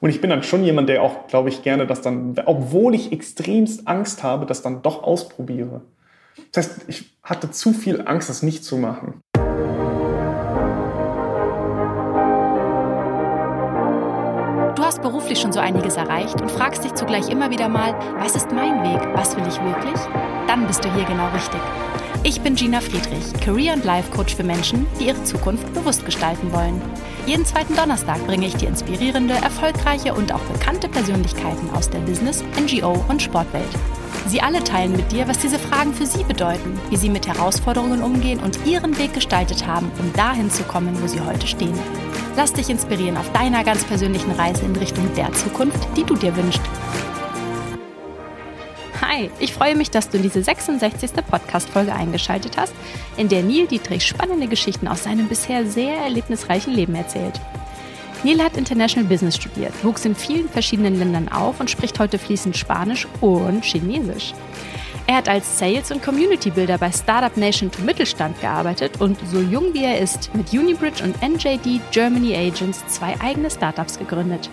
[0.00, 3.10] Und ich bin dann schon jemand, der auch, glaube ich, gerne das dann, obwohl ich
[3.10, 5.80] extremst Angst habe, das dann doch ausprobiere.
[6.52, 9.20] Das heißt, ich hatte zu viel Angst, das nicht zu machen.
[14.76, 18.36] Du hast beruflich schon so einiges erreicht und fragst dich zugleich immer wieder mal, was
[18.36, 19.00] ist mein Weg?
[19.16, 20.00] Was will ich wirklich?
[20.46, 21.60] Dann bist du hier genau richtig.
[22.24, 26.82] Ich bin Gina Friedrich, Career- und Life-Coach für Menschen, die ihre Zukunft bewusst gestalten wollen.
[27.26, 32.42] Jeden zweiten Donnerstag bringe ich dir inspirierende, erfolgreiche und auch bekannte Persönlichkeiten aus der Business-,
[32.60, 33.68] NGO- und Sportwelt.
[34.26, 38.02] Sie alle teilen mit dir, was diese Fragen für sie bedeuten, wie sie mit Herausforderungen
[38.02, 41.78] umgehen und ihren Weg gestaltet haben, um dahin zu kommen, wo sie heute stehen.
[42.36, 46.36] Lass dich inspirieren auf deiner ganz persönlichen Reise in Richtung der Zukunft, die du dir
[46.36, 46.62] wünschst.
[49.00, 51.12] Hi, ich freue mich, dass du in diese 66.
[51.30, 52.74] Podcast-Folge eingeschaltet hast,
[53.16, 57.40] in der Neil Dietrich spannende Geschichten aus seinem bisher sehr erlebnisreichen Leben erzählt.
[58.24, 62.56] Neil hat International Business studiert, wuchs in vielen verschiedenen Ländern auf und spricht heute fließend
[62.56, 64.34] Spanisch und Chinesisch.
[65.06, 69.72] Er hat als Sales- und Community-Builder bei Startup Nation to Mittelstand gearbeitet und so jung
[69.74, 74.50] wie er ist, mit Unibridge und NJD Germany Agents zwei eigene Startups gegründet.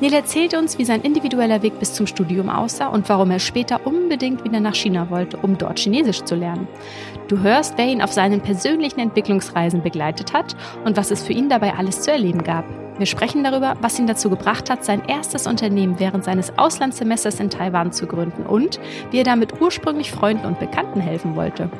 [0.00, 3.86] Neil erzählt uns, wie sein individueller Weg bis zum Studium aussah und warum er später
[3.86, 6.68] unbedingt wieder nach China wollte, um dort Chinesisch zu lernen.
[7.28, 11.48] Du hörst, wer ihn auf seinen persönlichen Entwicklungsreisen begleitet hat und was es für ihn
[11.48, 12.66] dabei alles zu erleben gab.
[12.98, 17.48] Wir sprechen darüber, was ihn dazu gebracht hat, sein erstes Unternehmen während seines Auslandssemesters in
[17.48, 18.78] Taiwan zu gründen und
[19.10, 21.70] wie er damit ursprünglich Freunden und Bekannten helfen wollte.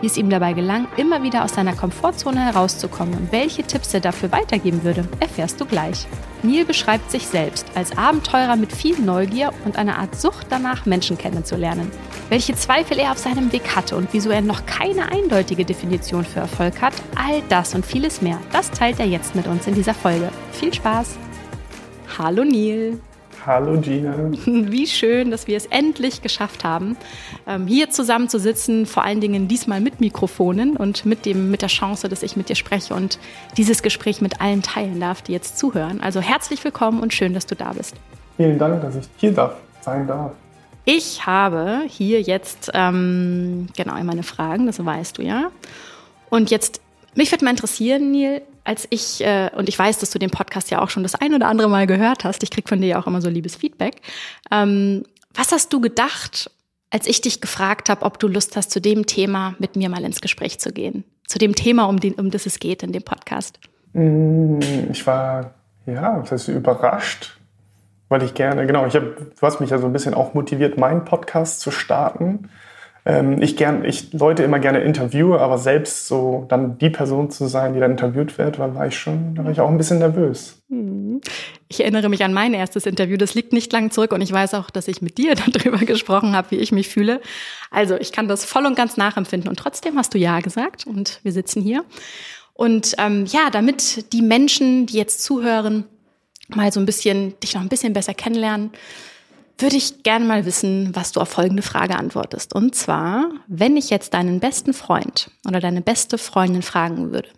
[0.00, 4.00] Wie es ihm dabei gelang, immer wieder aus seiner Komfortzone herauszukommen und welche Tipps er
[4.00, 6.06] dafür weitergeben würde, erfährst du gleich.
[6.42, 11.16] Neil beschreibt sich selbst als Abenteurer mit viel Neugier und einer Art Sucht danach, Menschen
[11.16, 11.90] kennenzulernen.
[12.28, 16.40] Welche Zweifel er auf seinem Weg hatte und wieso er noch keine eindeutige Definition für
[16.40, 19.94] Erfolg hat, all das und vieles mehr, das teilt er jetzt mit uns in dieser
[19.94, 20.30] Folge.
[20.52, 21.16] Viel Spaß!
[22.18, 22.98] Hallo Neil!
[23.46, 24.12] Hallo Gina.
[24.44, 26.96] Wie schön, dass wir es endlich geschafft haben,
[27.46, 31.62] ähm, hier zusammen zu sitzen, vor allen Dingen diesmal mit Mikrofonen und mit, dem, mit
[31.62, 33.20] der Chance, dass ich mit dir spreche und
[33.56, 36.00] dieses Gespräch mit allen teilen darf, die jetzt zuhören.
[36.00, 37.94] Also herzlich willkommen und schön, dass du da bist.
[38.36, 40.32] Vielen Dank, dass ich hier darf, sein darf.
[40.84, 45.52] Ich habe hier jetzt ähm, genau meine Fragen, das weißt du ja.
[46.30, 46.80] Und jetzt,
[47.14, 50.70] mich würde mal interessieren, Neil, als ich, äh, und ich weiß, dass du den Podcast
[50.70, 52.98] ja auch schon das ein oder andere Mal gehört hast, ich krieg von dir ja
[52.98, 53.96] auch immer so liebes Feedback.
[54.50, 55.04] Ähm,
[55.34, 56.50] was hast du gedacht,
[56.90, 60.02] als ich dich gefragt habe, ob du Lust hast, zu dem Thema mit mir mal
[60.04, 61.04] ins Gespräch zu gehen?
[61.28, 63.60] Zu dem Thema, um, den, um das es geht in dem Podcast?
[63.92, 64.58] Mm,
[64.90, 65.54] ich war,
[65.86, 67.38] ja, das heißt überrascht,
[68.08, 70.76] weil ich gerne, genau, ich hab, du hast mich ja so ein bisschen auch motiviert,
[70.76, 72.48] meinen Podcast zu starten
[73.06, 77.46] ähm, ich gern, ich Leute immer gerne interviewe, aber selbst so dann die Person zu
[77.46, 80.00] sein, die dann interviewt wird, war, war ich schon, da war ich auch ein bisschen
[80.00, 80.60] nervös.
[80.68, 81.20] Hm.
[81.68, 84.54] Ich erinnere mich an mein erstes Interview, das liegt nicht lang zurück und ich weiß
[84.54, 87.20] auch, dass ich mit dir darüber gesprochen habe, wie ich mich fühle.
[87.70, 91.20] Also ich kann das voll und ganz nachempfinden und trotzdem hast du Ja gesagt und
[91.22, 91.84] wir sitzen hier.
[92.54, 95.84] Und ähm, ja, damit die Menschen, die jetzt zuhören,
[96.48, 98.70] mal so ein bisschen, dich noch ein bisschen besser kennenlernen,
[99.58, 102.54] würde ich gerne mal wissen, was du auf folgende Frage antwortest.
[102.54, 107.28] Und zwar, wenn ich jetzt deinen besten Freund oder deine beste Freundin fragen würde,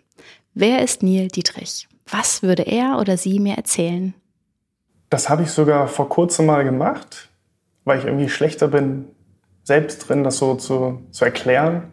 [0.53, 1.87] wer ist Neil Dietrich?
[2.11, 4.13] Was würde er oder sie mir erzählen?
[5.09, 7.29] Das habe ich sogar vor kurzem mal gemacht,
[7.85, 9.05] weil ich irgendwie schlechter bin,
[9.63, 11.83] selbst drin das so zu, zu erklären.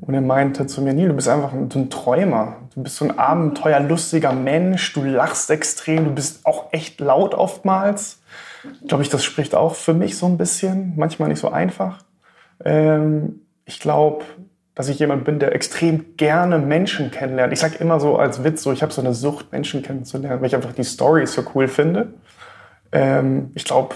[0.00, 2.56] Und er meinte zu mir, Neil, du bist einfach ein, ein Träumer.
[2.74, 4.92] Du bist so ein abenteuerlustiger Mensch.
[4.94, 6.06] Du lachst extrem.
[6.06, 8.21] Du bist auch echt laut oftmals
[8.86, 12.04] glaube ich, das spricht auch für mich so ein bisschen, manchmal nicht so einfach.
[12.64, 14.24] Ähm, ich glaube,
[14.74, 17.52] dass ich jemand bin, der extrem gerne Menschen kennenlernt.
[17.52, 20.46] Ich sage immer so als Witz, so ich habe so eine Sucht, Menschen kennenzulernen, weil
[20.46, 22.14] ich einfach die Stories so cool finde.
[22.90, 23.94] Ähm, ich glaube,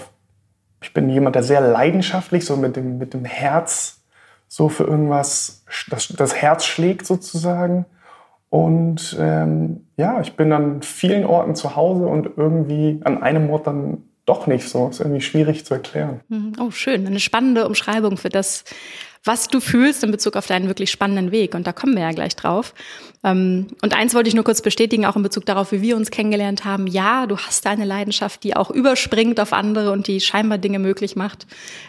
[0.81, 4.03] ich bin jemand, der sehr leidenschaftlich, so mit dem, mit dem Herz,
[4.47, 7.85] so für irgendwas, das, das Herz schlägt sozusagen.
[8.49, 13.67] Und ähm, ja, ich bin an vielen Orten zu Hause und irgendwie an einem Ort
[13.67, 14.89] dann doch nicht so.
[14.89, 16.19] Ist irgendwie schwierig zu erklären.
[16.27, 16.53] Mhm.
[16.59, 17.07] Oh, schön.
[17.07, 18.65] Eine spannende Umschreibung für das,
[19.23, 21.55] was du fühlst in Bezug auf deinen wirklich spannenden Weg.
[21.55, 22.73] Und da kommen wir ja gleich drauf.
[23.23, 26.11] Ähm, und eins wollte ich nur kurz bestätigen, auch in Bezug darauf, wie wir uns
[26.11, 26.87] kennengelernt haben.
[26.87, 31.15] Ja, du hast eine Leidenschaft, die auch überspringt auf andere und die scheinbar Dinge möglich
[31.15, 31.47] macht,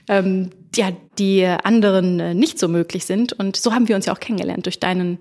[0.09, 3.33] ähm, ja, die anderen äh, nicht so möglich sind.
[3.33, 5.19] Und so haben wir uns ja auch kennengelernt durch deinen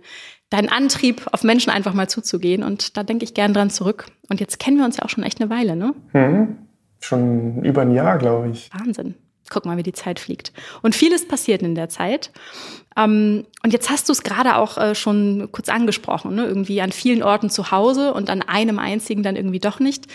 [0.50, 2.64] deinen Antrieb, auf Menschen einfach mal zuzugehen.
[2.64, 4.06] Und da denke ich gern dran zurück.
[4.30, 5.94] Und jetzt kennen wir uns ja auch schon echt eine Weile, ne?
[6.14, 6.67] Mhm.
[7.00, 8.70] Schon über ein Jahr, glaube ich.
[8.74, 9.16] Wahnsinn.
[9.50, 10.52] Guck mal, wie die Zeit fliegt.
[10.82, 12.32] Und vieles passiert in der Zeit.
[12.98, 16.46] Ähm, und jetzt hast du es gerade auch äh, schon kurz angesprochen, ne?
[16.46, 20.06] irgendwie an vielen Orten zu Hause und an einem einzigen dann irgendwie doch nicht.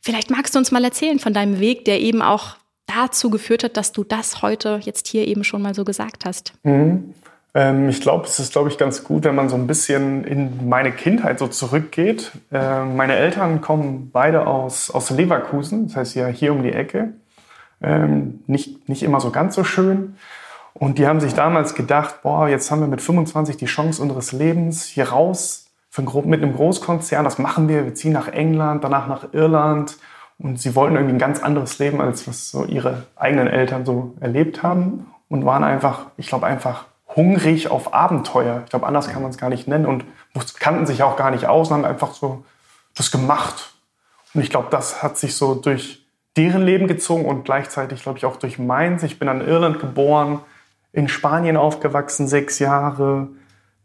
[0.00, 2.56] Vielleicht magst du uns mal erzählen von deinem Weg, der eben auch
[2.86, 6.52] dazu geführt hat, dass du das heute jetzt hier eben schon mal so gesagt hast.
[6.62, 7.14] Mhm.
[7.56, 10.68] Ähm, ich glaube, es ist, glaube ich, ganz gut, wenn man so ein bisschen in
[10.68, 12.32] meine Kindheit so zurückgeht.
[12.52, 17.14] Äh, meine Eltern kommen beide aus, aus Leverkusen, das heißt ja hier um die Ecke.
[17.80, 20.16] Ähm, nicht, nicht immer so ganz so schön.
[20.74, 24.32] Und die haben sich damals gedacht, boah, jetzt haben wir mit 25 die Chance unseres
[24.32, 25.70] Lebens hier raus
[26.24, 27.24] mit einem Großkonzern.
[27.24, 27.86] Das machen wir.
[27.86, 29.96] Wir ziehen nach England, danach nach Irland.
[30.38, 34.14] Und sie wollten irgendwie ein ganz anderes Leben, als was so ihre eigenen Eltern so
[34.20, 35.06] erlebt haben.
[35.30, 36.84] Und waren einfach, ich glaube, einfach
[37.16, 38.60] hungrig auf Abenteuer.
[38.64, 39.86] Ich glaube, anders kann man es gar nicht nennen.
[39.86, 40.04] Und
[40.60, 42.44] kannten sich auch gar nicht aus und haben einfach so
[42.94, 43.72] das gemacht.
[44.34, 48.26] Und ich glaube, das hat sich so durch deren Leben gezogen und gleichzeitig, glaube ich,
[48.26, 49.02] auch durch meins.
[49.02, 50.40] Ich bin an Irland geboren,
[50.92, 53.28] in Spanien aufgewachsen, sechs Jahre,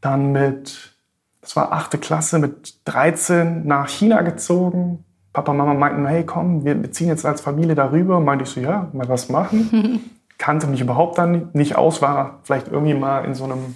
[0.02, 0.94] dann mit,
[1.42, 5.06] das war achte Klasse, mit 13 nach China gezogen.
[5.32, 8.20] Papa und Mama meinten, hey komm, wir ziehen jetzt als Familie darüber.
[8.20, 10.02] Meinte ich so, ja, mal was machen.
[10.42, 13.76] Kannte mich überhaupt dann nicht aus, war vielleicht irgendwie mal in so einem,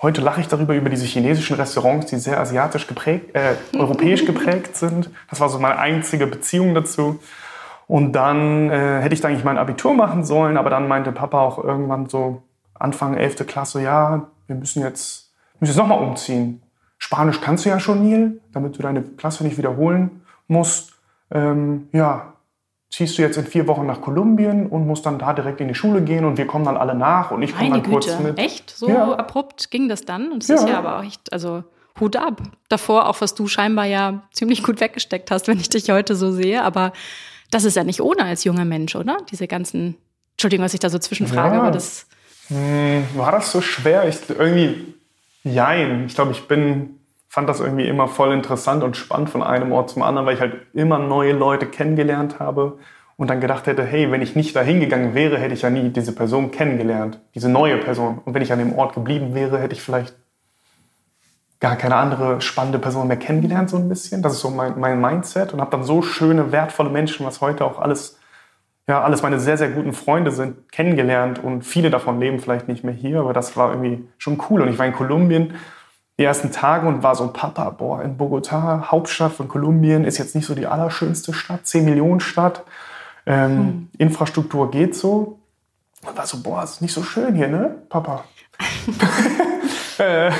[0.00, 4.76] heute lache ich darüber, über diese chinesischen Restaurants, die sehr asiatisch geprägt, äh, europäisch geprägt
[4.76, 5.10] sind.
[5.28, 7.18] Das war so meine einzige Beziehung dazu.
[7.88, 11.62] Und dann äh, hätte ich eigentlich mein Abitur machen sollen, aber dann meinte Papa auch
[11.62, 12.40] irgendwann so,
[12.74, 13.44] Anfang 11.
[13.48, 16.62] Klasse, ja, wir müssen jetzt, müssen jetzt nochmal umziehen.
[16.98, 20.92] Spanisch kannst du ja schon, Neil, damit du deine Klasse nicht wiederholen musst.
[21.32, 22.34] Ähm, ja,
[22.96, 25.74] ziehst du jetzt in vier Wochen nach Kolumbien und musst dann da direkt in die
[25.74, 27.90] Schule gehen und wir kommen dann alle nach und ich komme dann Güte.
[27.90, 28.38] kurz mit.
[28.38, 28.70] Echt?
[28.70, 29.12] So ja.
[29.12, 30.32] abrupt ging das dann?
[30.32, 30.54] Und das ja.
[30.54, 31.62] ist ja aber auch echt, also
[32.00, 32.40] Hut ab.
[32.70, 36.32] Davor auch, was du scheinbar ja ziemlich gut weggesteckt hast, wenn ich dich heute so
[36.32, 36.62] sehe.
[36.62, 36.94] Aber
[37.50, 39.18] das ist ja nicht ohne als junger Mensch, oder?
[39.30, 39.96] Diese ganzen,
[40.32, 41.60] Entschuldigung, was ich da so zwischenfrage, ja.
[41.60, 42.06] aber das
[42.48, 44.08] hm, war das so schwer?
[44.08, 44.94] Ich, irgendwie,
[45.44, 46.06] jein.
[46.06, 46.95] Ich glaube, ich bin,
[47.36, 50.40] fand das irgendwie immer voll interessant und spannend von einem Ort zum anderen, weil ich
[50.40, 52.78] halt immer neue Leute kennengelernt habe
[53.18, 55.90] und dann gedacht hätte, hey, wenn ich nicht da hingegangen wäre, hätte ich ja nie
[55.90, 58.22] diese Person kennengelernt, diese neue Person.
[58.24, 60.14] Und wenn ich an dem Ort geblieben wäre, hätte ich vielleicht
[61.60, 64.22] gar keine andere spannende Person mehr kennengelernt, so ein bisschen.
[64.22, 67.66] Das ist so mein, mein Mindset und habe dann so schöne, wertvolle Menschen, was heute
[67.66, 68.18] auch alles
[68.88, 72.84] ja, alles meine sehr, sehr guten Freunde sind, kennengelernt und viele davon leben vielleicht nicht
[72.84, 74.62] mehr hier, aber das war irgendwie schon cool.
[74.62, 75.54] Und ich war in Kolumbien
[76.18, 80.34] die ersten Tage und war so, Papa, boah, in Bogota, Hauptstadt von Kolumbien, ist jetzt
[80.34, 82.64] nicht so die allerschönste Stadt, 10 Millionen Stadt.
[83.26, 83.88] Ähm, hm.
[83.98, 85.38] Infrastruktur geht so.
[86.06, 88.24] Und war so, boah, ist nicht so schön hier, ne, Papa?
[89.98, 90.30] Äh,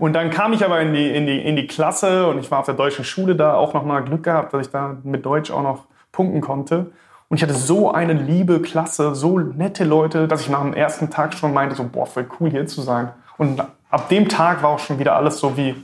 [0.00, 2.58] und dann kam ich aber in die, in, die, in die Klasse und ich war
[2.58, 5.62] auf der deutschen Schule da, auch nochmal Glück gehabt, dass ich da mit Deutsch auch
[5.62, 6.90] noch punkten konnte.
[7.28, 11.10] Und ich hatte so eine liebe Klasse, so nette Leute, dass ich nach dem ersten
[11.10, 13.10] Tag schon meinte, so, boah, voll cool hier zu sein.
[13.38, 15.74] Und ab dem Tag war auch schon wieder alles so wie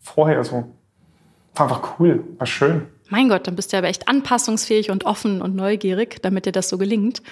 [0.00, 0.64] vorher so.
[1.54, 2.86] War einfach cool, war schön.
[3.10, 6.68] Mein Gott, dann bist du aber echt anpassungsfähig und offen und neugierig, damit dir das
[6.68, 7.22] so gelingt.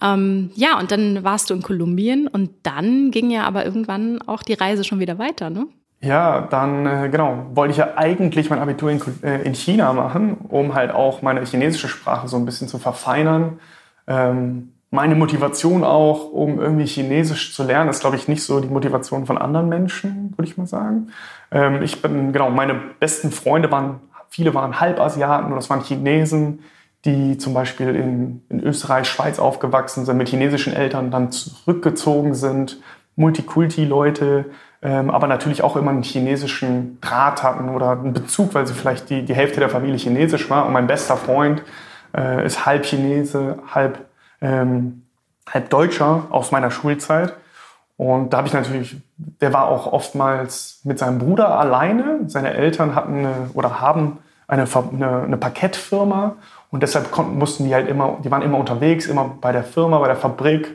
[0.00, 4.42] Ähm, ja, und dann warst du in Kolumbien und dann ging ja aber irgendwann auch
[4.42, 5.66] die Reise schon wieder weiter, ne?
[6.00, 10.36] Ja, dann äh, genau, wollte ich ja eigentlich mein Abitur in, äh, in, China machen,
[10.48, 13.58] um halt auch meine chinesische Sprache so ein bisschen zu verfeinern.
[14.06, 18.68] Ähm, meine Motivation auch, um irgendwie Chinesisch zu lernen, ist, glaube ich, nicht so die
[18.68, 21.08] Motivation von anderen Menschen, würde ich mal sagen.
[21.52, 24.00] Ähm, ich bin, genau, meine besten Freunde waren,
[24.30, 26.60] viele waren Halbasiaten oder das waren Chinesen,
[27.04, 32.78] die zum Beispiel in, in Österreich, Schweiz aufgewachsen sind, mit chinesischen Eltern dann zurückgezogen sind,
[33.16, 34.46] Multikulti-Leute,
[34.80, 39.10] ähm, aber natürlich auch immer einen chinesischen Draht hatten oder einen Bezug, weil sie vielleicht
[39.10, 40.66] die, die Hälfte der Familie chinesisch war.
[40.66, 41.62] Und mein bester Freund
[42.16, 44.06] äh, ist halb Chinese, halb,
[44.40, 45.02] ähm,
[45.48, 47.34] halb Deutscher aus meiner Schulzeit.
[47.96, 52.20] Und da habe ich natürlich, der war auch oftmals mit seinem Bruder alleine.
[52.26, 56.36] Seine Eltern hatten eine, oder haben eine, eine, eine Parkettfirma
[56.70, 59.98] und deshalb konnten, mussten die halt immer, die waren immer unterwegs, immer bei der Firma,
[59.98, 60.74] bei der Fabrik.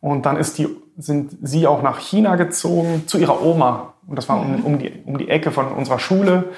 [0.00, 3.94] Und dann ist die sind sie auch nach China gezogen zu ihrer Oma.
[4.06, 6.50] Und das war um, um, die, um die Ecke von unserer Schule.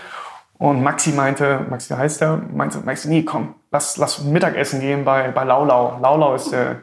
[0.58, 5.30] Und Maxi meinte, Maxi heißt er, meinte, Maxi, nee, komm, lass, lass Mittagessen gehen bei,
[5.30, 5.98] bei Laulau.
[6.00, 6.76] Laulau ist der,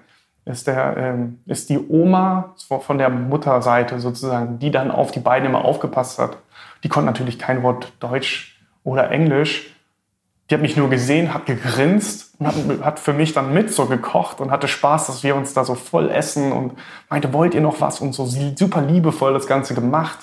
[0.46, 5.48] ist der, ähm, ist die Oma von der Mutterseite sozusagen, die dann auf die beiden
[5.48, 6.38] immer aufgepasst hat.
[6.84, 9.74] Die konnte natürlich kein Wort Deutsch oder Englisch.
[10.50, 13.86] Die hat mich nur gesehen, hat gegrinst und hat, hat für mich dann mit so
[13.86, 16.74] gekocht und hatte Spaß, dass wir uns da so voll essen und
[17.10, 18.01] meinte, wollt ihr noch was?
[18.01, 20.20] Und so super liebevoll das Ganze gemacht.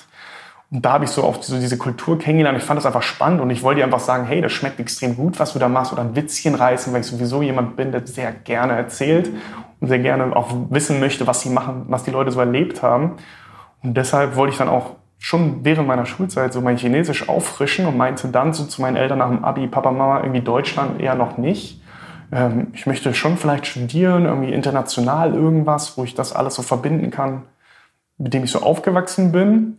[0.71, 2.57] Und da habe ich so auf so diese Kultur kennengelernt.
[2.57, 5.15] Ich fand das einfach spannend und ich wollte ihr einfach sagen, hey, das schmeckt extrem
[5.15, 8.05] gut, was du da machst oder ein Witzchen reißen, weil ich sowieso jemand bin, der
[8.05, 9.31] sehr gerne erzählt
[9.79, 13.17] und sehr gerne auch wissen möchte, was sie machen, was die Leute so erlebt haben.
[13.81, 17.97] Und deshalb wollte ich dann auch schon während meiner Schulzeit so mein Chinesisch auffrischen und
[17.97, 21.37] meinte dann so zu meinen Eltern nach dem Abi, Papa, Mama, irgendwie Deutschland eher noch
[21.37, 21.81] nicht.
[22.31, 27.09] ähm, ich möchte schon vielleicht studieren, irgendwie international irgendwas, wo ich das alles so verbinden
[27.09, 27.43] kann,
[28.19, 29.78] mit dem ich so aufgewachsen bin.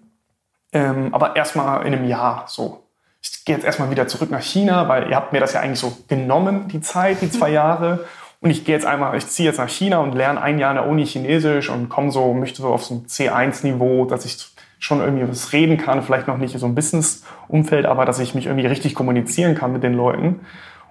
[0.73, 2.85] Ähm, aber erstmal in einem Jahr so.
[3.23, 5.79] Ich gehe jetzt erstmal wieder zurück nach China, weil ihr habt mir das ja eigentlich
[5.79, 8.07] so genommen, die Zeit, die zwei Jahre.
[8.41, 10.77] Und ich gehe jetzt einmal, ich ziehe jetzt nach China und lerne ein Jahr in
[10.77, 15.01] der Uni Chinesisch und komme so, möchte so auf so ein C1-Niveau, dass ich schon
[15.01, 18.67] irgendwie was reden kann, vielleicht noch nicht so ein Business-Umfeld, aber dass ich mich irgendwie
[18.67, 20.41] richtig kommunizieren kann mit den Leuten.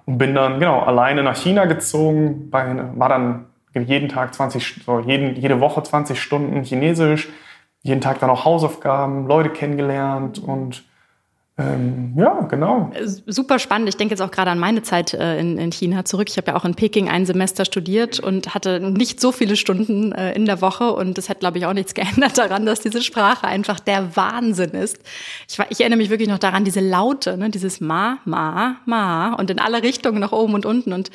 [0.06, 5.00] Und bin dann, genau, alleine nach China gezogen, bei, war dann jeden Tag 20, so
[5.00, 7.28] jeden, jede Woche 20 Stunden Chinesisch,
[7.82, 10.84] jeden Tag dann auch Hausaufgaben, Leute kennengelernt und
[11.60, 12.90] ähm, ja, genau.
[12.94, 13.88] Äh, super spannend.
[13.88, 16.28] Ich denke jetzt auch gerade an meine Zeit äh, in, in, China zurück.
[16.30, 20.12] Ich habe ja auch in Peking ein Semester studiert und hatte nicht so viele Stunden
[20.12, 20.92] äh, in der Woche.
[20.92, 24.70] Und das hat, glaube ich, auch nichts geändert daran, dass diese Sprache einfach der Wahnsinn
[24.70, 25.00] ist.
[25.48, 27.50] Ich, ich erinnere mich wirklich noch daran, diese Laute, ne?
[27.50, 30.94] dieses Ma, Ma, Ma und in alle Richtungen nach oben und unten.
[30.94, 31.10] Und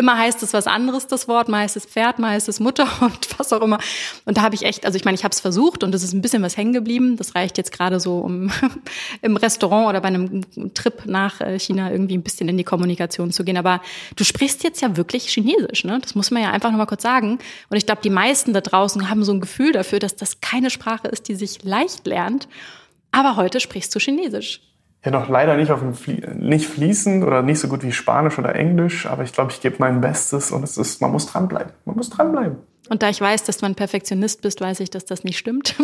[0.00, 2.88] Immer heißt es was anderes, das Wort, mal heißt es Pferd, mal heißt es Mutter
[3.02, 3.78] und was auch immer.
[4.24, 6.14] Und da habe ich echt, also ich meine, ich habe es versucht und es ist
[6.14, 7.18] ein bisschen was hängen geblieben.
[7.18, 8.50] Das reicht jetzt gerade so, um
[9.20, 10.42] im Restaurant oder bei einem
[10.72, 13.58] Trip nach äh, China irgendwie ein bisschen in die Kommunikation zu gehen.
[13.58, 13.82] Aber
[14.16, 15.98] du sprichst jetzt ja wirklich Chinesisch, ne?
[16.00, 17.38] Das muss man ja einfach nochmal kurz sagen.
[17.68, 20.70] Und ich glaube, die meisten da draußen haben so ein Gefühl dafür, dass das keine
[20.70, 22.48] Sprache ist, die sich leicht lernt.
[23.12, 24.62] Aber heute sprichst du Chinesisch
[25.04, 28.38] ja noch leider nicht auf dem Flie nicht fließend oder nicht so gut wie Spanisch
[28.38, 31.72] oder Englisch, aber ich glaube, ich gebe mein Bestes und es ist, man muss dranbleiben.
[31.84, 32.56] Man muss dranbleiben.
[32.90, 35.76] Und da ich weiß, dass du ein Perfektionist bist, weiß ich, dass das nicht stimmt.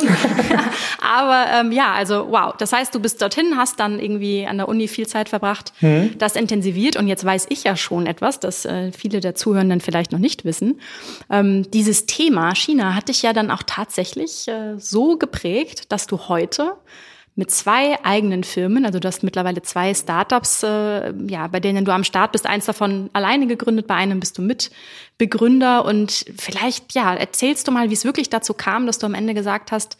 [1.00, 2.52] aber ähm, ja, also wow.
[2.58, 6.18] Das heißt, du bist dorthin, hast dann irgendwie an der Uni viel Zeit verbracht, mhm.
[6.18, 6.96] das intensiviert.
[6.96, 10.44] Und jetzt weiß ich ja schon etwas, das äh, viele der Zuhörenden vielleicht noch nicht
[10.44, 10.80] wissen.
[11.30, 16.28] Ähm, dieses Thema China hat dich ja dann auch tatsächlich äh, so geprägt, dass du
[16.28, 16.73] heute
[17.37, 18.87] mit zwei eigenen Firmen.
[18.87, 22.47] Also du hast mittlerweile zwei Startups, äh, ja, bei denen du am Start bist.
[22.47, 25.85] Eins davon alleine gegründet, bei einem bist du Mitbegründer.
[25.85, 29.35] Und vielleicht, ja, erzählst du mal, wie es wirklich dazu kam, dass du am Ende
[29.35, 29.99] gesagt hast,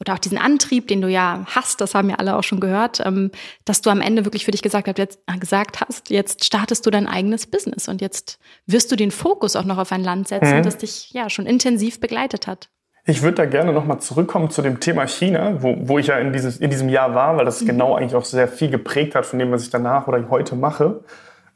[0.00, 3.00] oder auch diesen Antrieb, den du ja hast, das haben ja alle auch schon gehört,
[3.04, 3.30] ähm,
[3.64, 6.84] dass du am Ende wirklich für dich gesagt, hast, jetzt, äh, gesagt hast, jetzt startest
[6.84, 10.28] du dein eigenes Business und jetzt wirst du den Fokus auch noch auf ein Land
[10.28, 10.62] setzen, mhm.
[10.62, 12.70] das dich ja schon intensiv begleitet hat.
[13.06, 16.32] Ich würde da gerne nochmal zurückkommen zu dem Thema China, wo, wo ich ja in,
[16.32, 17.66] dieses, in diesem Jahr war, weil das mhm.
[17.66, 21.00] genau eigentlich auch sehr viel geprägt hat von dem, was ich danach oder heute mache.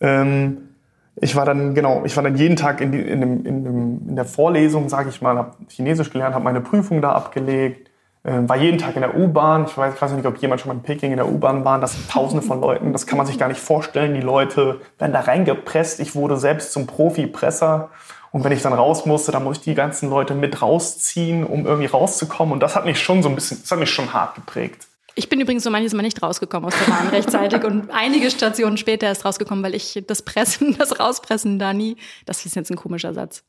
[0.00, 0.68] Ähm,
[1.16, 4.08] ich war dann genau, ich war dann jeden Tag in, die, in, dem, in, dem,
[4.08, 7.90] in der Vorlesung, sage ich mal, habe Chinesisch gelernt, habe meine Prüfung da abgelegt,
[8.24, 9.64] äh, war jeden Tag in der U-Bahn.
[9.66, 11.80] Ich weiß, ich weiß nicht, ob jemand schon mal in Peking in der U-Bahn war.
[11.80, 12.92] Das sind Tausende von Leuten.
[12.92, 14.14] Das kann man sich gar nicht vorstellen.
[14.14, 15.98] Die Leute werden da reingepresst.
[16.00, 17.88] Ich wurde selbst zum Profi-Presser.
[18.30, 21.66] Und wenn ich dann raus musste, dann musste ich die ganzen Leute mit rausziehen, um
[21.66, 22.52] irgendwie rauszukommen.
[22.52, 24.86] Und das hat mich schon so ein bisschen, das hat mich schon hart geprägt.
[25.14, 28.76] Ich bin übrigens so manches Mal nicht rausgekommen aus der Bahn rechtzeitig und einige Stationen
[28.76, 32.76] später erst rausgekommen, weil ich das Pressen, das Rauspressen da nie, das ist jetzt ein
[32.76, 33.42] komischer Satz.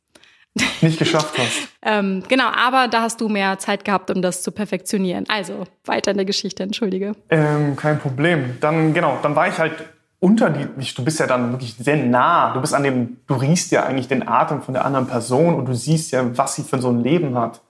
[0.81, 1.69] Nicht geschafft hast.
[1.83, 5.25] ähm, genau, aber da hast du mehr Zeit gehabt, um das zu perfektionieren.
[5.29, 7.13] Also weiter in der Geschichte, entschuldige.
[7.29, 8.57] Ähm, kein Problem.
[8.59, 9.74] Dann, genau, dann war ich halt
[10.20, 12.54] unter die, du bist ja dann wirklich sehr nah.
[12.54, 15.66] Du bist an dem, du riechst ja eigentlich den Atem von der anderen Person und
[15.66, 17.62] du siehst ja, was sie für so ein Leben hat.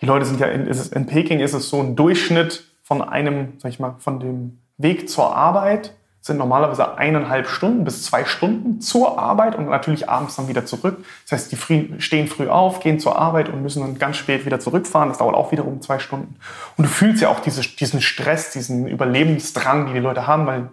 [0.00, 3.70] Die Leute sind ja in, in Peking ist es so ein Durchschnitt von einem, sag
[3.70, 9.18] ich mal, von dem Weg zur Arbeit sind normalerweise eineinhalb Stunden bis zwei Stunden zur
[9.18, 11.04] Arbeit und natürlich abends dann wieder zurück.
[11.24, 14.44] Das heißt, die früh, stehen früh auf, gehen zur Arbeit und müssen dann ganz spät
[14.44, 15.08] wieder zurückfahren.
[15.08, 16.36] Das dauert auch wiederum zwei Stunden.
[16.76, 20.68] Und du fühlst ja auch diese, diesen Stress, diesen Überlebensdrang, die die Leute haben, weil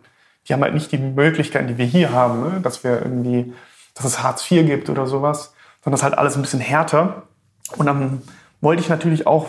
[0.48, 2.62] die haben halt nicht die Möglichkeiten, die wir hier haben, ne?
[2.62, 3.54] dass wir irgendwie,
[3.94, 7.24] dass es Hartz IV gibt oder sowas, sondern das ist halt alles ein bisschen härter.
[7.78, 8.22] Und dann
[8.62, 9.48] wollte ich natürlich auch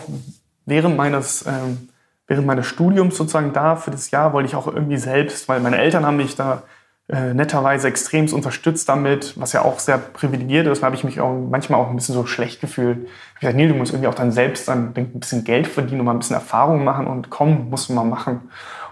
[0.65, 1.89] während meines, ähm,
[2.27, 5.77] während meines Studiums sozusagen da für das Jahr, wollte ich auch irgendwie selbst, weil meine
[5.77, 6.63] Eltern haben mich da
[7.09, 10.81] äh, netterweise extremst unterstützt damit, was ja auch sehr privilegiert ist.
[10.81, 13.07] Da habe ich mich auch manchmal auch ein bisschen so schlecht gefühlt.
[13.35, 16.05] Ich gesagt, Neil, du musst irgendwie auch dann selbst dann ein bisschen Geld verdienen und
[16.05, 18.49] mal ein bisschen Erfahrung machen und komm, musst du mal machen.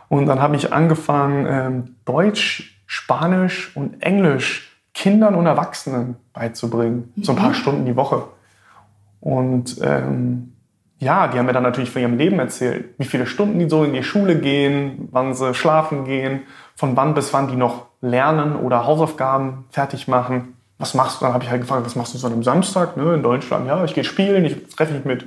[0.10, 7.14] Und dann habe ich angefangen, ähm, Deutsch, Spanisch und Englisch Kindern und Erwachsenen beizubringen.
[7.22, 7.56] So ein paar mhm.
[7.56, 8.24] Stunden die Woche.
[9.20, 10.54] Und ähm,
[11.00, 13.84] ja, die haben mir dann natürlich von ihrem Leben erzählt, wie viele Stunden die so
[13.84, 16.44] in die Schule gehen, wann sie schlafen gehen,
[16.76, 20.56] von wann bis wann die noch lernen oder Hausaufgaben fertig machen.
[20.78, 21.26] Was machst du?
[21.26, 23.68] Dann habe ich halt gefragt, was machst du so an einem Samstag ne, in Deutschland?
[23.68, 25.26] Ja, ich gehe spielen, ich treffe mich mit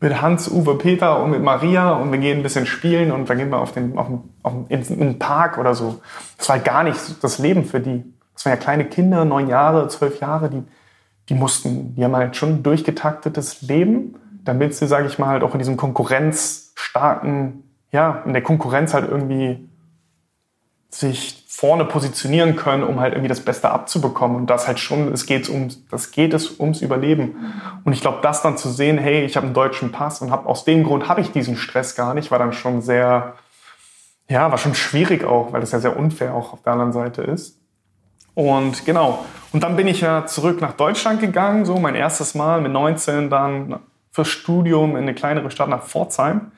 [0.00, 3.36] mit Hans, Uwe, Peter und mit Maria und wir gehen ein bisschen spielen und dann
[3.36, 6.00] gehen wir auf den, auf den, auf den, in den Park oder so.
[6.38, 8.04] Das war gar nicht das Leben für die.
[8.34, 10.62] Das waren ja kleine Kinder, neun Jahre, zwölf Jahre, die,
[11.28, 14.14] die mussten, die haben halt schon durchgetaktetes Leben,
[14.44, 19.06] damit sie, sage ich mal, halt auch in diesem konkurrenzstarken, ja, in der Konkurrenz halt
[19.08, 19.68] irgendwie
[20.90, 24.36] sich vorne positionieren können, um halt irgendwie das Beste abzubekommen.
[24.36, 27.52] Und das halt schon, es geht um, das geht es ums Überleben.
[27.84, 30.48] Und ich glaube, das dann zu sehen, hey, ich habe einen deutschen Pass und habe
[30.48, 33.34] aus dem Grund habe ich diesen Stress gar nicht, war dann schon sehr,
[34.28, 37.22] ja, war schon schwierig auch, weil das ja sehr unfair auch auf der anderen Seite
[37.22, 37.58] ist.
[38.34, 39.24] Und genau.
[39.52, 43.28] Und dann bin ich ja zurück nach Deutschland gegangen, so mein erstes Mal mit 19
[43.28, 43.80] dann
[44.12, 46.52] fürs Studium in eine kleinere Stadt nach Pforzheim.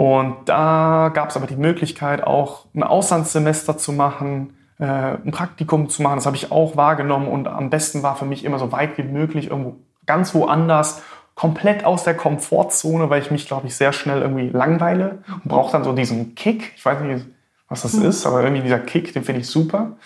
[0.00, 5.90] Und da gab es aber die Möglichkeit, auch ein Auslandssemester zu machen, äh, ein Praktikum
[5.90, 6.14] zu machen.
[6.14, 7.28] Das habe ich auch wahrgenommen.
[7.28, 9.76] Und am besten war für mich immer so weit wie möglich irgendwo
[10.06, 11.02] ganz woanders,
[11.34, 15.72] komplett aus der Komfortzone, weil ich mich, glaube ich, sehr schnell irgendwie langweile und brauche
[15.72, 16.72] dann so diesen Kick.
[16.76, 17.26] Ich weiß nicht,
[17.68, 18.06] was das mhm.
[18.06, 19.98] ist, aber irgendwie dieser Kick, den finde ich super.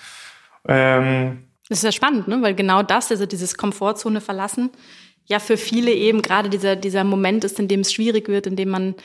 [0.66, 2.42] Ähm, das ist ja spannend, ne?
[2.42, 4.70] weil genau das, also dieses Komfortzone verlassen,
[5.26, 8.56] ja für viele eben gerade dieser, dieser Moment ist, in dem es schwierig wird, in
[8.56, 8.96] dem man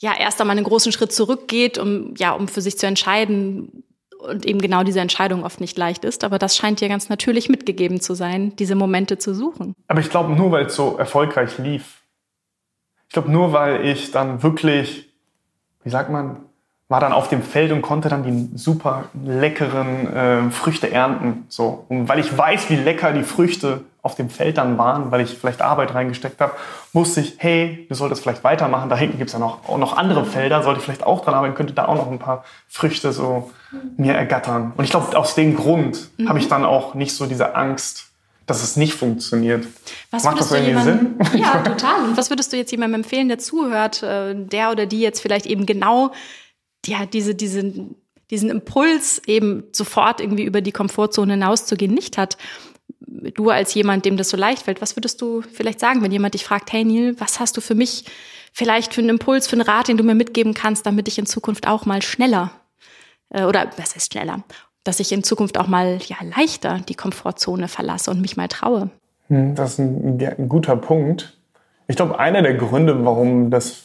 [0.00, 3.84] ja erst einmal einen großen Schritt zurückgeht, um ja, um für sich zu entscheiden
[4.18, 6.24] und eben genau diese Entscheidung oft nicht leicht ist.
[6.24, 9.74] Aber das scheint dir ganz natürlich mitgegeben zu sein, diese Momente zu suchen.
[9.88, 12.02] Aber ich glaube, nur weil es so erfolgreich lief.
[13.08, 15.12] Ich glaube, nur weil ich dann wirklich,
[15.84, 16.45] wie sagt man,
[16.88, 21.44] war dann auf dem Feld und konnte dann die super leckeren äh, Früchte ernten.
[21.48, 21.84] So.
[21.88, 25.36] Und weil ich weiß, wie lecker die Früchte auf dem Feld dann waren, weil ich
[25.36, 26.52] vielleicht Arbeit reingesteckt habe,
[26.92, 28.88] wusste ich, hey, du solltest vielleicht weitermachen.
[28.88, 31.34] Da hinten gibt es ja noch, auch noch andere Felder, sollte ich vielleicht auch dran
[31.34, 33.50] arbeiten, könnte da auch noch ein paar Früchte so
[33.96, 34.72] mir ergattern.
[34.76, 36.28] Und ich glaube, aus dem Grund mhm.
[36.28, 38.06] habe ich dann auch nicht so diese Angst,
[38.46, 39.66] dass es nicht funktioniert.
[40.12, 41.18] Was Macht das irgendwie Sinn?
[41.34, 42.04] Ja, total.
[42.04, 45.46] Und was würdest du jetzt jemandem empfehlen, der zuhört, äh, der oder die jetzt vielleicht
[45.46, 46.12] eben genau
[46.84, 47.96] ja, diese, diesen,
[48.30, 52.36] diesen Impuls eben sofort irgendwie über die Komfortzone hinauszugehen nicht hat.
[53.00, 56.34] Du als jemand, dem das so leicht fällt, was würdest du vielleicht sagen, wenn jemand
[56.34, 58.04] dich fragt, hey Neil, was hast du für mich
[58.52, 61.26] vielleicht für einen Impuls, für einen Rat, den du mir mitgeben kannst, damit ich in
[61.26, 62.52] Zukunft auch mal schneller
[63.30, 64.44] äh, oder was heißt schneller,
[64.84, 68.90] dass ich in Zukunft auch mal ja leichter die Komfortzone verlasse und mich mal traue?
[69.28, 71.36] Hm, das ist ein, ein guter Punkt.
[71.88, 73.82] Ich glaube, einer der Gründe, warum das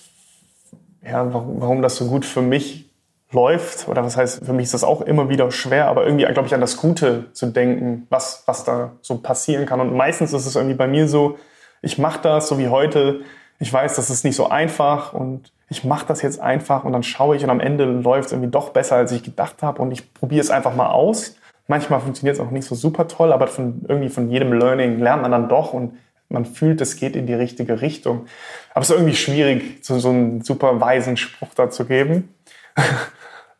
[1.03, 2.89] ja, warum, das so gut für mich
[3.31, 6.47] läuft, oder was heißt, für mich ist das auch immer wieder schwer, aber irgendwie, glaube
[6.47, 9.79] ich, an das Gute zu denken, was, was da so passieren kann.
[9.79, 11.37] Und meistens ist es irgendwie bei mir so,
[11.81, 13.21] ich mache das, so wie heute,
[13.59, 17.03] ich weiß, das ist nicht so einfach und ich mache das jetzt einfach und dann
[17.03, 19.91] schaue ich und am Ende läuft es irgendwie doch besser, als ich gedacht habe und
[19.91, 21.35] ich probiere es einfach mal aus.
[21.67, 25.21] Manchmal funktioniert es auch nicht so super toll, aber von, irgendwie von jedem Learning lernt
[25.21, 25.93] man dann doch und
[26.31, 28.25] man fühlt, es geht in die richtige Richtung.
[28.73, 32.33] Aber es ist irgendwie schwierig, so, so einen super weisen Spruch dazu geben.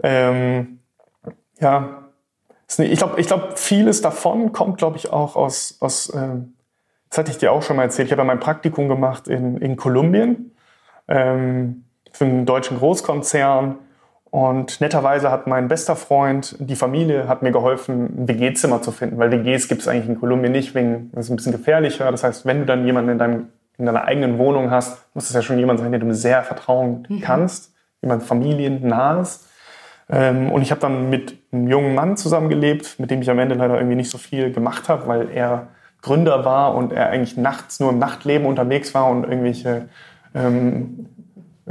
[0.03, 0.79] Ähm,
[1.59, 2.09] ja,
[2.79, 6.55] ich glaube, ich glaub, vieles davon kommt, glaube ich, auch aus, aus ähm,
[7.09, 9.57] das hatte ich dir auch schon mal erzählt, ich habe ja mein Praktikum gemacht in,
[9.57, 10.55] in Kolumbien
[11.09, 13.77] ähm, für einen deutschen Großkonzern.
[14.31, 19.17] Und netterweise hat mein bester Freund, die Familie, hat mir geholfen, ein WG-Zimmer zu finden,
[19.17, 22.09] weil WGs gibt es eigentlich in Kolumbien nicht, wegen, das ist ein bisschen gefährlicher.
[22.09, 25.35] Das heißt, wenn du dann jemanden in, deinem, in deiner eigenen Wohnung hast, muss es
[25.35, 27.19] ja schon jemand sein, dem du sehr vertrauen mhm.
[27.19, 29.49] kannst, jemand familiennahes.
[30.09, 33.55] Ähm, und ich habe dann mit einem jungen Mann zusammengelebt, mit dem ich am Ende
[33.55, 35.67] leider irgendwie nicht so viel gemacht habe, weil er
[36.01, 39.89] Gründer war und er eigentlich nachts nur im Nachtleben unterwegs war und irgendwelche,
[40.33, 41.07] ähm,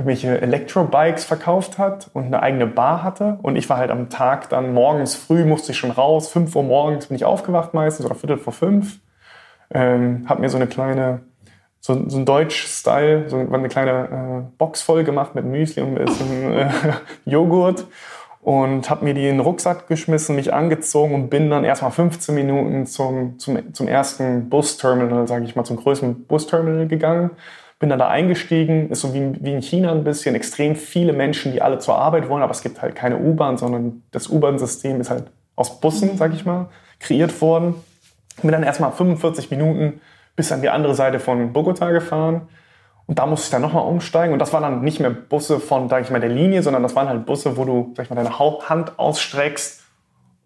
[0.00, 3.38] irgendwelche Elektrobikes verkauft hat und eine eigene Bar hatte.
[3.42, 6.62] Und ich war halt am Tag dann morgens früh, musste ich schon raus, 5 Uhr
[6.62, 9.00] morgens bin ich aufgewacht meistens oder Viertel vor fünf.
[9.72, 11.20] Ähm, habe mir so eine kleine
[11.82, 16.04] so, so ein Deutsch-Style, so eine kleine äh, Box voll gemacht mit Müsli und ein
[16.04, 16.70] bisschen äh,
[17.24, 17.86] Joghurt
[18.42, 22.34] und habe mir die in den Rucksack geschmissen, mich angezogen und bin dann erstmal 15
[22.34, 27.30] Minuten zum, zum, zum ersten Busterminal, sage ich mal, zum größten Busterminal gegangen.
[27.80, 31.50] Bin dann da eingestiegen, ist so wie, wie in China ein bisschen, extrem viele Menschen,
[31.50, 35.10] die alle zur Arbeit wollen, aber es gibt halt keine U-Bahn, sondern das U-Bahn-System ist
[35.10, 35.24] halt
[35.56, 36.68] aus Bussen, sage ich mal,
[37.00, 37.74] kreiert worden.
[38.42, 40.00] Bin dann erstmal 45 Minuten
[40.36, 42.42] bis an die andere Seite von Bogota gefahren
[43.10, 44.32] und da musste ich dann nochmal umsteigen.
[44.32, 46.94] Und das waren dann nicht mehr Busse von, sag ich mal, der Linie, sondern das
[46.94, 49.82] waren halt Busse, wo du, sag ich mal, deine Hand ausstreckst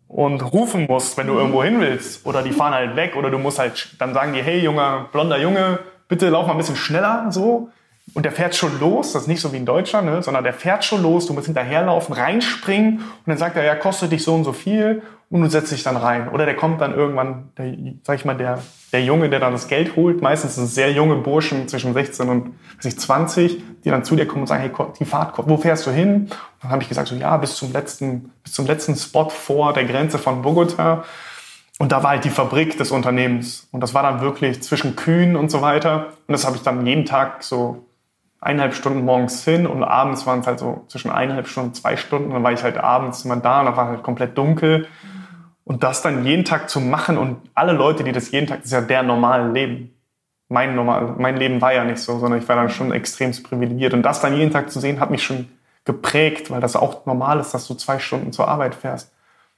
[0.09, 2.25] und rufen musst, wenn du irgendwo hin willst.
[2.25, 5.39] Oder die fahren halt weg oder du musst halt, dann sagen die, hey, junger, blonder
[5.39, 7.71] Junge, bitte lauf mal ein bisschen schneller, so.
[8.13, 10.23] Und der fährt schon los, das ist nicht so wie in Deutschland, ne?
[10.23, 14.13] sondern der fährt schon los, du musst hinterherlaufen, reinspringen und dann sagt er, ja, kostet
[14.13, 16.29] dich so und so viel und du setzt dich dann rein.
[16.29, 18.63] Oder der kommt dann irgendwann, der, sag ich mal, der,
[18.93, 22.29] der Junge, der dann das Geld holt, meistens sind es sehr junge Burschen zwischen 16
[22.29, 25.57] und weiß ich, 20, die dann zu dir kommen und sagen, hey, die Fahrt, wo
[25.57, 26.15] fährst du hin?
[26.15, 29.73] Und dann habe ich gesagt, so ja, bis zum letzten, bis zum letzten Spot vor
[29.73, 31.05] der Grenze von Bogota.
[31.79, 33.69] Und da war halt die Fabrik des Unternehmens.
[33.73, 36.13] Und das war dann wirklich zwischen Kühen und so weiter.
[36.27, 37.85] Und das habe ich dann jeden Tag so
[38.41, 41.97] eineinhalb Stunden morgens hin und abends waren es halt so zwischen eineinhalb Stunden und zwei
[41.97, 42.29] Stunden.
[42.29, 44.87] Und dann war ich halt abends immer da und da war halt komplett dunkel.
[45.65, 48.67] Und das dann jeden Tag zu machen und alle Leute, die das jeden Tag, das
[48.67, 49.95] ist ja der normale Leben.
[50.51, 53.95] Mein, normal, mein Leben war ja nicht so, sondern ich war dann schon extremst privilegiert.
[53.95, 55.49] Und das dann jeden Tag zu sehen, hat mich schon
[55.87, 59.14] geprägt, weil das auch normal ist, dass du zwei Stunden zur Arbeit fährst.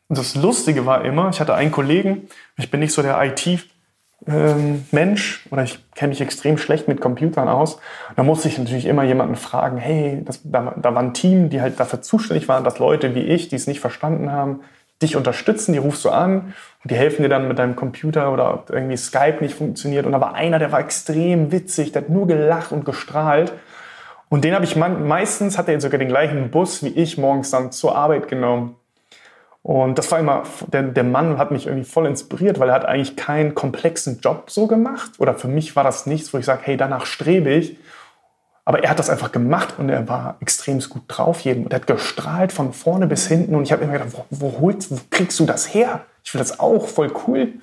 [0.09, 3.66] Und das Lustige war immer, ich hatte einen Kollegen, ich bin nicht so der IT,
[4.27, 4.85] ähm,
[5.51, 7.79] oder ich kenne mich extrem schlecht mit Computern aus.
[8.16, 11.61] Da musste ich natürlich immer jemanden fragen, hey, das, da, da war ein Team, die
[11.61, 14.61] halt dafür zuständig waren, dass Leute wie ich, die es nicht verstanden haben,
[15.03, 18.64] dich unterstützen, die rufst du an und die helfen dir dann mit deinem Computer oder
[18.71, 20.07] irgendwie Skype nicht funktioniert.
[20.07, 23.53] Und da war einer, der war extrem witzig, der hat nur gelacht und gestrahlt.
[24.29, 27.71] Und den habe ich meistens, hat er sogar den gleichen Bus wie ich morgens dann
[27.71, 28.77] zur Arbeit genommen.
[29.66, 32.85] Und das war immer, der, der Mann hat mich irgendwie voll inspiriert, weil er hat
[32.85, 35.11] eigentlich keinen komplexen Job so gemacht.
[35.18, 37.76] Oder für mich war das nichts, wo ich sage, hey, danach strebe ich.
[38.64, 41.64] Aber er hat das einfach gemacht und er war extrem gut drauf jeden.
[41.64, 43.57] Und er hat gestrahlt von vorne bis hinten.
[43.57, 46.02] Und ich habe immer gedacht, wo, wo, holst, wo kriegst du das her?
[46.22, 47.55] Ich will das auch, voll cool.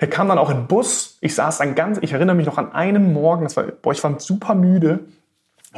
[0.00, 1.18] Der kam dann auch im Bus.
[1.20, 4.02] Ich saß dann ganz, ich erinnere mich noch an einen Morgen, das war, boah, ich
[4.02, 5.04] war super müde.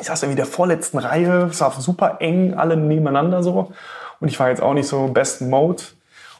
[0.00, 3.72] Ich saß irgendwie der vorletzten Reihe, es war super eng, alle nebeneinander so
[4.20, 5.82] und ich war jetzt auch nicht so im besten Mode.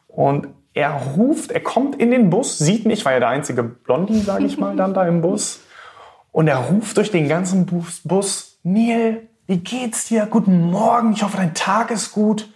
[0.08, 4.20] Und er ruft, er kommt in den Bus, sieht mich, war ja der einzige Blondie,
[4.20, 5.60] sage ich mal, dann da im Bus.
[6.32, 10.26] Und er ruft durch den ganzen Bus, Bus, Neil, wie geht's dir?
[10.26, 12.52] Guten Morgen, ich hoffe, dein Tag ist gut.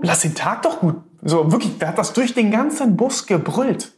[0.00, 0.96] Lass den Tag doch gut.
[1.22, 3.92] So wirklich, der hat das durch den ganzen Bus gebrüllt.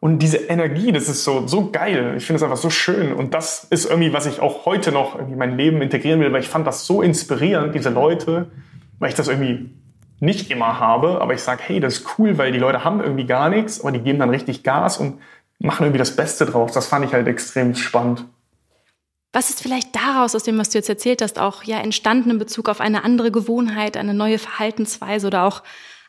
[0.00, 2.14] Und diese Energie, das ist so, so geil.
[2.16, 3.12] Ich finde es einfach so schön.
[3.12, 6.32] Und das ist irgendwie, was ich auch heute noch irgendwie in mein Leben integrieren will,
[6.32, 8.50] weil ich fand das so inspirierend, diese Leute,
[9.00, 9.70] weil ich das irgendwie
[10.20, 11.20] nicht immer habe.
[11.20, 13.90] Aber ich sage, hey, das ist cool, weil die Leute haben irgendwie gar nichts, aber
[13.90, 15.20] die geben dann richtig Gas und
[15.58, 16.72] machen irgendwie das Beste draus.
[16.72, 18.24] Das fand ich halt extrem spannend.
[19.32, 22.38] Was ist vielleicht daraus, aus dem, was du jetzt erzählt hast, auch ja entstanden in
[22.38, 25.62] Bezug auf eine andere Gewohnheit, eine neue Verhaltensweise oder auch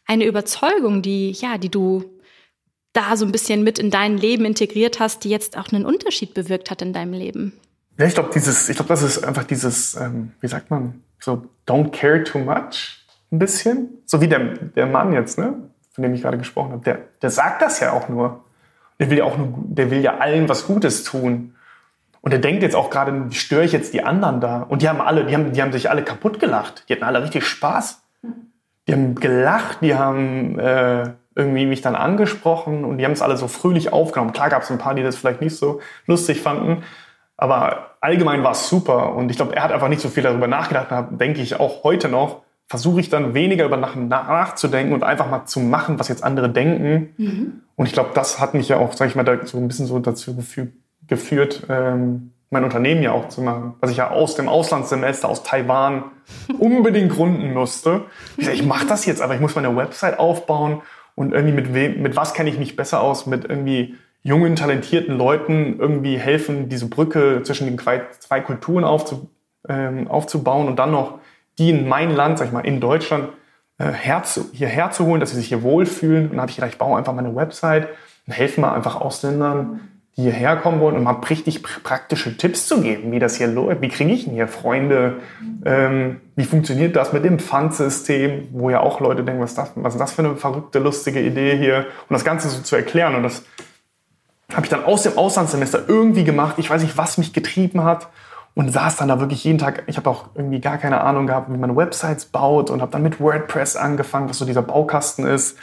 [0.06, 2.18] eine Überzeugung, die, ja, die du
[2.93, 6.34] da so ein bisschen mit in dein Leben integriert hast, die jetzt auch einen Unterschied
[6.34, 7.54] bewirkt hat in deinem Leben?
[7.97, 11.43] Ja, ich glaube, dieses, ich glaube, das ist einfach dieses, ähm, wie sagt man, so
[11.67, 13.89] don't care too much, ein bisschen.
[14.06, 15.54] So wie der, der Mann jetzt, ne,
[15.91, 18.43] von dem ich gerade gesprochen habe, der, der sagt das ja auch nur.
[18.99, 21.56] Der will ja auch nur, der will ja allen was Gutes tun.
[22.21, 24.62] Und er denkt jetzt auch gerade, wie störe ich jetzt die anderen da?
[24.62, 26.84] Und die haben alle, die haben, die haben sich alle kaputt gelacht.
[26.89, 28.02] Die hatten alle richtig Spaß.
[28.88, 33.38] Die haben gelacht, die haben äh, irgendwie mich dann angesprochen und die haben es alle
[33.38, 34.34] so fröhlich aufgenommen.
[34.34, 36.84] Klar gab es ein paar, die das vielleicht nicht so lustig fanden,
[37.38, 40.47] aber allgemein war es super und ich glaube, er hat einfach nicht so viel darüber
[40.47, 40.88] nachgedacht.
[40.89, 45.30] Da denke ich auch heute noch, versuche ich dann weniger über nach, nachzudenken und einfach
[45.30, 47.13] mal zu machen, was jetzt andere denken.
[47.17, 47.62] Mhm.
[47.75, 49.97] Und ich glaube, das hat mich ja auch, sage ich mal, so ein bisschen so
[49.99, 50.36] dazu
[51.08, 55.43] geführt, ähm, mein Unternehmen ja auch zu machen, was ich ja aus dem Auslandssemester aus
[55.43, 56.04] Taiwan
[56.60, 58.06] unbedingt gründen musste.
[58.38, 60.82] Ich, sag, ich mache das jetzt, aber ich muss meine Website aufbauen
[61.19, 65.17] und irgendwie mit wem, mit was kenne ich mich besser aus, mit irgendwie jungen, talentierten
[65.17, 69.29] Leuten irgendwie helfen, diese Brücke zwischen den zwei Kulturen aufzu,
[69.67, 71.19] ähm, aufzubauen und dann noch
[71.58, 73.34] die in mein Land, sag ich mal, in Deutschland
[73.79, 76.27] äh, herzu, hierher zu holen, dass sie sich hier wohlfühlen.
[76.27, 77.89] Und dann habe ich gedacht, ich baue einfach meine Website
[78.25, 79.82] und helfe mal einfach Ausländern,
[80.21, 83.82] hierher kommen wollen, um mal richtig praktische Tipps zu geben, wie das hier läuft.
[83.82, 85.17] Wie kriege ich denn hier Freunde?
[85.65, 88.49] Ähm, wie funktioniert das mit dem Pfandsystem?
[88.51, 91.21] Wo ja auch Leute denken, was ist, das, was ist das für eine verrückte, lustige
[91.21, 91.86] Idee hier?
[92.08, 93.15] Und das Ganze so zu erklären.
[93.15, 93.43] Und das
[94.53, 96.55] habe ich dann aus dem Auslandssemester irgendwie gemacht.
[96.58, 98.08] Ich weiß nicht, was mich getrieben hat.
[98.55, 99.84] Und saß dann da wirklich jeden Tag.
[99.88, 102.69] Ich habe auch irgendwie gar keine Ahnung gehabt, wie man Websites baut.
[102.69, 105.58] Und habe dann mit WordPress angefangen, was so dieser Baukasten ist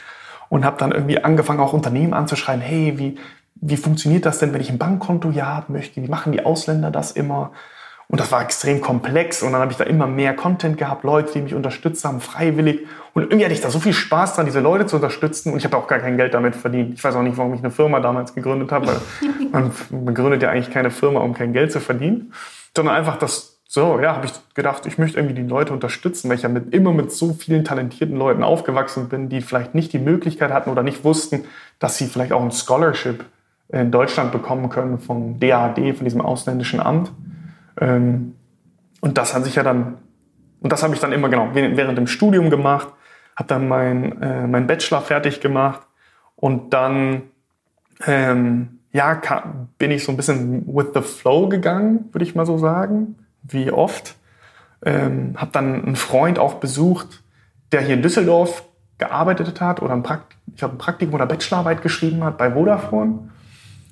[0.49, 3.17] und habe dann irgendwie angefangen, auch Unternehmen anzuschreiben, hey, wie,
[3.61, 6.01] wie funktioniert das denn, wenn ich ein Bankkonto ja haben möchte?
[6.01, 7.51] Wie machen die Ausländer das immer?
[8.09, 11.33] Und das war extrem komplex und dann habe ich da immer mehr Content gehabt, Leute,
[11.33, 12.87] die mich unterstützt haben, freiwillig.
[13.13, 15.65] Und irgendwie hatte ich da so viel Spaß dran, diese Leute zu unterstützen und ich
[15.65, 16.93] habe auch gar kein Geld damit verdient.
[16.93, 18.99] Ich weiß auch nicht, warum ich eine Firma damals gegründet habe, weil
[19.51, 22.31] man, man gründet ja eigentlich keine Firma, um kein Geld zu verdienen,
[22.73, 26.37] sondern einfach das so, ja, habe ich gedacht, ich möchte irgendwie die Leute unterstützen, weil
[26.37, 29.99] ich ja mit, immer mit so vielen talentierten Leuten aufgewachsen bin, die vielleicht nicht die
[29.99, 31.43] Möglichkeit hatten oder nicht wussten,
[31.79, 33.25] dass sie vielleicht auch ein Scholarship
[33.69, 37.11] in Deutschland bekommen können vom DAD, von diesem ausländischen Amt.
[37.79, 38.35] Ähm,
[39.01, 39.97] und das hat sich ja dann,
[40.61, 42.87] und das habe ich dann immer genau während dem Studium gemacht,
[43.35, 45.81] habe dann mein, äh, mein Bachelor fertig gemacht
[46.35, 47.23] und dann
[48.05, 49.21] ähm, ja,
[49.77, 53.71] bin ich so ein bisschen with the flow gegangen, würde ich mal so sagen, wie
[53.71, 54.15] oft.
[54.85, 57.23] Ähm, habe dann einen Freund auch besucht,
[57.71, 58.63] der hier in Düsseldorf
[58.97, 63.29] gearbeitet hat oder ein, Prakt ich ein Praktikum oder Bachelorarbeit geschrieben hat bei Vodafone.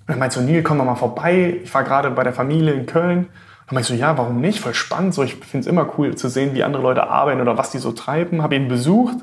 [0.07, 1.59] Und er meinte so, Neil, komm doch mal vorbei.
[1.63, 3.27] Ich war gerade bei der Familie in Köln.
[3.67, 4.59] Dann meinte so, ja, warum nicht?
[4.59, 5.13] Voll spannend.
[5.13, 7.79] So, ich finde es immer cool zu sehen, wie andere Leute arbeiten oder was die
[7.79, 8.43] so treiben.
[8.43, 9.17] Habe ihn besucht.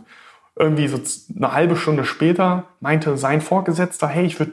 [0.56, 1.00] Irgendwie so
[1.36, 4.52] eine halbe Stunde später meinte sein Vorgesetzter, hey, ich würde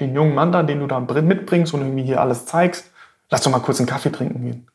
[0.00, 2.90] den jungen Mann da, den du da mitbringst und irgendwie hier alles zeigst,
[3.30, 4.66] lass doch mal kurz einen Kaffee trinken gehen.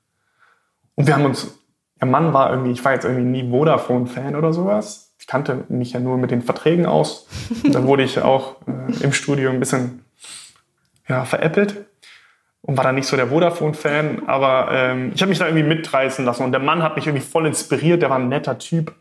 [0.95, 1.60] Und wir haben uns,
[2.00, 5.13] der Mann war irgendwie, ich war jetzt irgendwie nie Vodafone-Fan oder sowas.
[5.19, 7.28] Ich kannte mich ja nur mit den Verträgen aus.
[7.63, 10.04] Und dann wurde ich auch äh, im Studio ein bisschen
[11.12, 11.86] ja, veräppelt
[12.62, 16.24] und war dann nicht so der Vodafone-Fan, aber ähm, ich habe mich da irgendwie mitreißen
[16.24, 18.95] lassen und der Mann hat mich irgendwie voll inspiriert, der war ein netter Typ.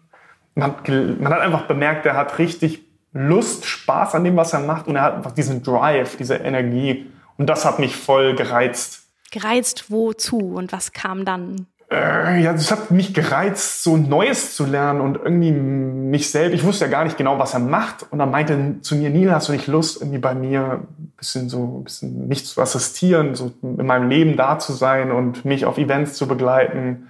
[0.57, 4.61] Man hat, man hat einfach bemerkt, der hat richtig Lust, Spaß an dem, was er
[4.61, 9.05] macht und er hat einfach diesen Drive, diese Energie und das hat mich voll gereizt.
[9.31, 11.66] Gereizt wozu und was kam dann?
[11.90, 16.55] Äh, ja, es hat mich gereizt, so Neues zu lernen und irgendwie mich selbst.
[16.55, 18.07] Ich wusste ja gar nicht genau, was er macht.
[18.11, 21.48] Und dann meinte zu mir, Neil, hast du nicht Lust, irgendwie bei mir ein bisschen
[21.48, 25.66] so, ein bisschen mich zu assistieren, so in meinem Leben da zu sein und mich
[25.66, 27.09] auf Events zu begleiten?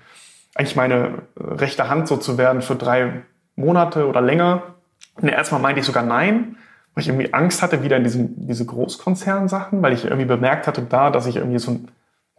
[0.55, 3.23] Eigentlich meine rechte Hand so zu werden für drei
[3.57, 4.63] Monate oder länger.
[5.21, 6.57] Und erstmal meinte ich sogar nein,
[6.95, 10.81] weil ich irgendwie Angst hatte, wieder in diesen, diese Großkonzernsachen, weil ich irgendwie bemerkt hatte
[10.81, 11.89] da, dass ich irgendwie so ein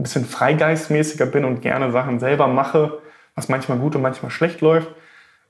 [0.01, 2.99] ein bisschen freigeistmäßiger bin und gerne Sachen selber mache,
[3.35, 4.89] was manchmal gut und manchmal schlecht läuft.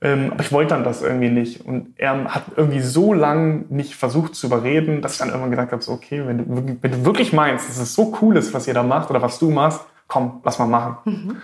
[0.02, 1.64] Ähm, aber ich wollte dann das irgendwie nicht.
[1.64, 5.72] Und er hat irgendwie so lang mich versucht zu überreden, dass ich dann irgendwann gesagt
[5.72, 8.66] habe, so, okay, wenn du, wenn du wirklich meinst, dass es so cool ist, was
[8.66, 10.96] ihr da macht oder was du machst, komm, lass mal machen.
[11.04, 11.36] Mhm.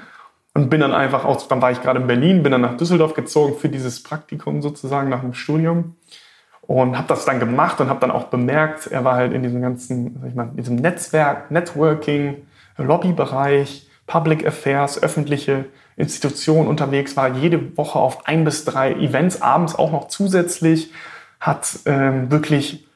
[0.54, 3.14] Und bin dann einfach auch, dann war ich gerade in Berlin, bin dann nach Düsseldorf
[3.14, 5.94] gezogen für dieses Praktikum sozusagen nach dem Studium
[6.62, 9.62] und habe das dann gemacht und habe dann auch bemerkt, er war halt in diesem
[9.62, 12.47] ganzen, sag ich mal, in diesem Netzwerk, Networking,
[12.78, 19.74] Lobbybereich, Public Affairs, öffentliche Institutionen unterwegs war, jede Woche auf ein bis drei Events, abends
[19.74, 20.92] auch noch zusätzlich,
[21.40, 22.86] hat ähm, wirklich,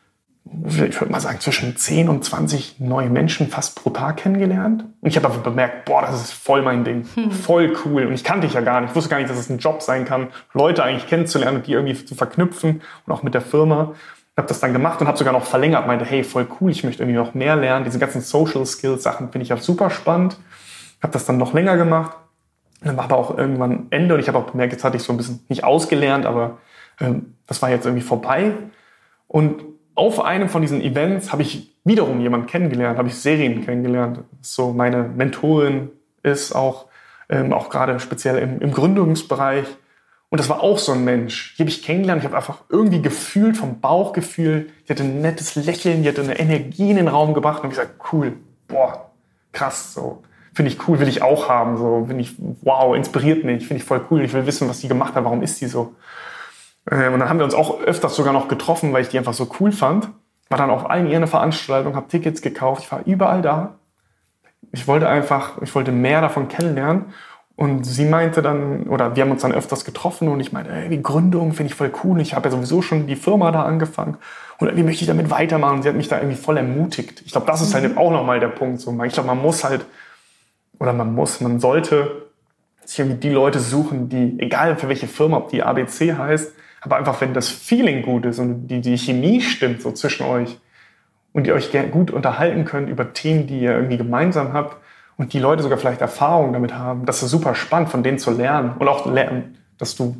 [0.67, 4.85] ich würde mal sagen, zwischen 10 und 20 neue Menschen fast pro Tag kennengelernt.
[5.01, 7.31] Und ich habe einfach bemerkt, boah, das ist voll mein Ding, hm.
[7.31, 8.07] voll cool.
[8.07, 9.83] Und ich kannte dich ja gar nicht, ich wusste gar nicht, dass es ein Job
[9.83, 13.95] sein kann, Leute eigentlich kennenzulernen und die irgendwie zu verknüpfen und auch mit der Firma
[14.37, 17.03] habe das dann gemacht und habe sogar noch verlängert, meinte, hey, voll cool, ich möchte
[17.03, 17.85] irgendwie noch mehr lernen.
[17.85, 20.39] Diese ganzen Social Skills Sachen finde ich auch super spannend.
[21.03, 22.17] Habe das dann noch länger gemacht.
[22.83, 25.13] Dann war aber auch irgendwann Ende und ich habe auch bemerkt, jetzt hatte ich so
[25.13, 26.59] ein bisschen nicht ausgelernt, aber
[27.01, 28.53] ähm, das war jetzt irgendwie vorbei.
[29.29, 29.63] Und
[29.95, 34.21] auf einem von diesen Events habe ich wiederum jemanden kennengelernt, habe ich Serien kennengelernt.
[34.41, 35.91] So meine Mentorin
[36.23, 36.87] ist auch,
[37.29, 39.67] ähm, auch gerade speziell im, im Gründungsbereich
[40.33, 41.55] und das war auch so ein Mensch.
[41.59, 42.23] Die habe ich kennengelernt.
[42.23, 46.39] Ich habe einfach irgendwie gefühlt, vom Bauchgefühl, die hatte ein nettes Lächeln, die hatte eine
[46.39, 47.63] Energie in den Raum gebracht.
[47.63, 49.11] Und ich gesagt, cool, boah,
[49.53, 50.23] krass, so.
[50.55, 51.77] Finde ich cool, will ich auch haben.
[51.77, 54.23] So, finde ich, wow, inspiriert mich, finde ich voll cool.
[54.23, 55.97] Ich will wissen, was die gemacht hat, warum ist die so.
[56.91, 59.35] Ähm, und dann haben wir uns auch öfters sogar noch getroffen, weil ich die einfach
[59.35, 60.09] so cool fand.
[60.49, 63.75] War dann auf allen ihren Veranstaltungen, habe Tickets gekauft, ich war überall da.
[64.73, 67.13] Ich wollte einfach, ich wollte mehr davon kennenlernen.
[67.55, 70.89] Und sie meinte dann, oder wir haben uns dann öfters getroffen und ich meinte, ey,
[70.89, 72.21] die Gründung finde ich voll cool.
[72.21, 74.17] Ich habe ja sowieso schon die Firma da angefangen
[74.59, 75.77] und irgendwie möchte ich damit weitermachen.
[75.77, 77.23] Und sie hat mich da irgendwie voll ermutigt.
[77.27, 77.99] Ich glaube, das ist halt mhm.
[77.99, 78.81] auch nochmal der Punkt.
[78.81, 78.91] So.
[79.05, 79.85] Ich glaube, man muss halt,
[80.79, 82.23] oder man muss, man sollte
[82.85, 86.97] sich irgendwie die Leute suchen, die, egal für welche Firma, ob die ABC heißt, aber
[86.97, 90.59] einfach, wenn das Feeling gut ist und die, die Chemie stimmt so zwischen euch
[91.33, 94.82] und ihr euch gut unterhalten könnt über Themen, die ihr irgendwie gemeinsam habt,
[95.23, 98.33] und die Leute sogar vielleicht Erfahrung damit haben, das ist super spannend, von denen zu
[98.33, 100.17] lernen und auch lernen, dass du,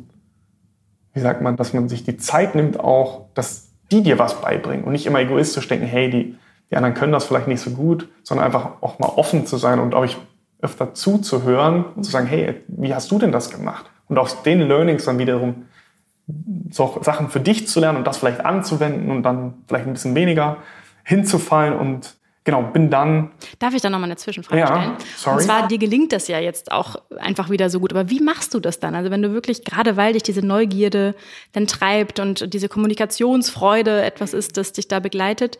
[1.13, 4.85] wie sagt man, dass man sich die Zeit nimmt auch, dass die dir was beibringen
[4.85, 6.37] und nicht immer egoistisch denken, hey, die,
[6.71, 9.79] die anderen können das vielleicht nicht so gut, sondern einfach auch mal offen zu sein
[9.79, 10.15] und euch
[10.61, 13.91] öfter zuzuhören und zu sagen, hey, wie hast du denn das gemacht?
[14.07, 15.65] Und aus den Learnings dann wiederum
[16.71, 20.15] so Sachen für dich zu lernen und das vielleicht anzuwenden und dann vielleicht ein bisschen
[20.15, 20.59] weniger
[21.03, 23.31] hinzufallen und genau, bin dann.
[23.59, 24.97] Darf ich da nochmal eine Zwischenfrage ja, stellen?
[25.17, 25.37] Sorry.
[25.37, 27.91] Und zwar, dir gelingt das ja jetzt auch einfach wieder so gut.
[27.93, 28.95] Aber wie machst du das dann?
[28.95, 31.15] Also wenn du wirklich, gerade weil dich diese Neugierde
[31.51, 35.57] dann treibt und diese Kommunikationsfreude etwas ist, das dich da begleitet,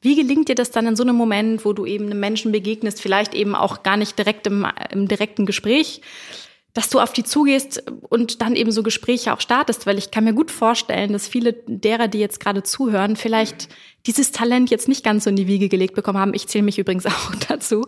[0.00, 3.00] wie gelingt dir das dann in so einem Moment, wo du eben einem Menschen begegnest,
[3.00, 6.02] vielleicht eben auch gar nicht direkt im, im direkten Gespräch,
[6.76, 10.24] dass du auf die zugehst und dann eben so Gespräche auch startest, weil ich kann
[10.24, 13.70] mir gut vorstellen, dass viele derer, die jetzt gerade zuhören, vielleicht
[14.04, 16.34] dieses Talent jetzt nicht ganz so in die Wiege gelegt bekommen haben.
[16.34, 17.86] Ich zähle mich übrigens auch dazu.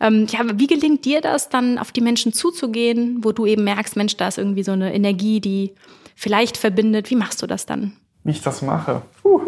[0.00, 3.96] Ähm, ja, wie gelingt dir das, dann auf die Menschen zuzugehen, wo du eben merkst,
[3.96, 5.74] Mensch, da ist irgendwie so eine Energie, die
[6.14, 7.10] vielleicht verbindet.
[7.10, 7.94] Wie machst du das dann?
[8.22, 9.02] Wie ich das mache?
[9.20, 9.40] Puh.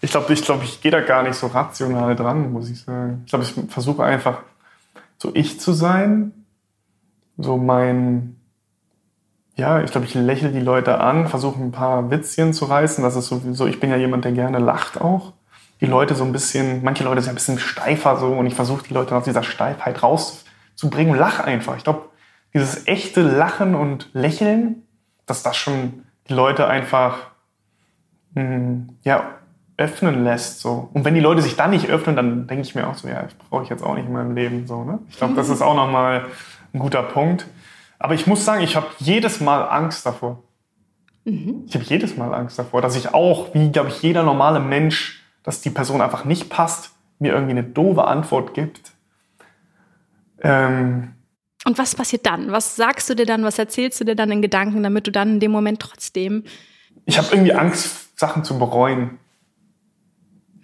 [0.00, 3.22] Ich glaube, ich, glaub, ich gehe da gar nicht so rational dran, muss ich sagen.
[3.24, 4.42] Ich glaube, ich versuche einfach
[5.16, 6.32] so ich zu sein
[7.42, 8.36] so mein,
[9.56, 13.04] ja, ich glaube, ich lächle die Leute an, versuche ein paar Witzchen zu reißen.
[13.04, 15.32] Das ist sowieso, ich bin ja jemand, der gerne lacht auch.
[15.80, 18.84] Die Leute so ein bisschen, manche Leute sind ein bisschen steifer so und ich versuche
[18.88, 21.16] die Leute aus dieser Steifheit raus zu bringen.
[21.16, 21.76] Lach einfach.
[21.76, 22.08] Ich glaube,
[22.54, 24.82] dieses echte Lachen und Lächeln,
[25.26, 27.30] dass das schon die Leute einfach
[28.34, 29.24] mh, hm, ja,
[29.76, 30.60] öffnen lässt.
[30.60, 30.90] So.
[30.92, 33.22] Und wenn die Leute sich dann nicht öffnen, dann denke ich mir auch so, ja,
[33.22, 34.66] das brauche ich jetzt auch nicht in meinem Leben.
[34.66, 35.00] So, ne?
[35.08, 36.26] Ich glaube, das ist auch nochmal
[36.72, 37.46] ein guter Punkt.
[37.98, 40.42] Aber ich muss sagen, ich habe jedes Mal Angst davor.
[41.24, 41.64] Mhm.
[41.66, 45.22] Ich habe jedes Mal Angst davor, dass ich auch, wie glaube ich, jeder normale Mensch,
[45.42, 48.92] dass die Person einfach nicht passt, mir irgendwie eine doofe Antwort gibt.
[50.40, 51.12] Ähm,
[51.64, 52.50] und was passiert dann?
[52.50, 53.44] Was sagst du dir dann?
[53.44, 56.44] Was erzählst du dir dann in Gedanken, damit du dann in dem Moment trotzdem.
[57.04, 59.18] Ich habe irgendwie Angst, Sachen zu bereuen.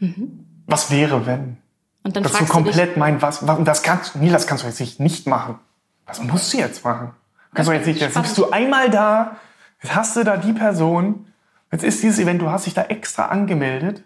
[0.01, 0.45] Mhm.
[0.67, 1.59] Was wäre, wenn?
[2.03, 4.65] Und dann das fragst du komplett du mein, was, was, das kannst, nee, das kannst
[4.65, 5.59] du jetzt nicht machen.
[6.09, 7.13] Was musst du jetzt machen?
[7.55, 9.37] Kannst du jetzt nicht, jetzt bist du einmal da,
[9.83, 11.27] jetzt hast du da die Person,
[11.71, 14.03] jetzt ist dieses Event, du hast dich da extra angemeldet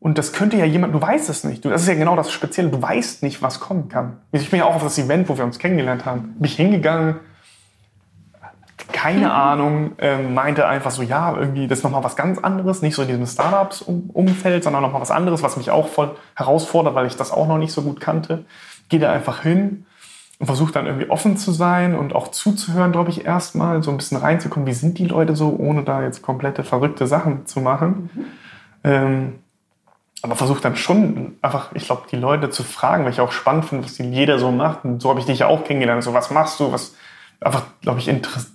[0.00, 1.64] und das könnte ja jemand, du weißt es nicht.
[1.64, 2.70] Du, das ist ja genau das Spezielle.
[2.70, 4.18] Du weißt nicht, was kommen kann.
[4.30, 7.16] Ich bin ja auch auf das Event, wo wir uns kennengelernt haben, bin ich hingegangen,
[8.92, 12.94] keine Ahnung, ähm, meinte einfach so, ja, irgendwie, das ist nochmal was ganz anderes, nicht
[12.94, 17.16] so in diesem Startups-Umfeld, sondern nochmal was anderes, was mich auch voll herausfordert, weil ich
[17.16, 18.44] das auch noch nicht so gut kannte.
[18.88, 19.84] Gehe da einfach hin
[20.38, 23.96] und versuche dann irgendwie offen zu sein und auch zuzuhören, glaube ich, erstmal, so ein
[23.96, 28.10] bisschen reinzukommen, wie sind die Leute so, ohne da jetzt komplette verrückte Sachen zu machen.
[28.14, 28.24] Mhm.
[28.84, 29.32] Ähm,
[30.22, 33.66] aber versuche dann schon einfach, ich glaube, die Leute zu fragen, weil ich auch spannend
[33.66, 34.84] finde, was jeder so macht.
[34.84, 36.02] Und so habe ich dich ja auch kennengelernt.
[36.02, 36.72] So, was machst du?
[36.72, 36.94] Was,
[37.40, 38.10] einfach, glaube ich,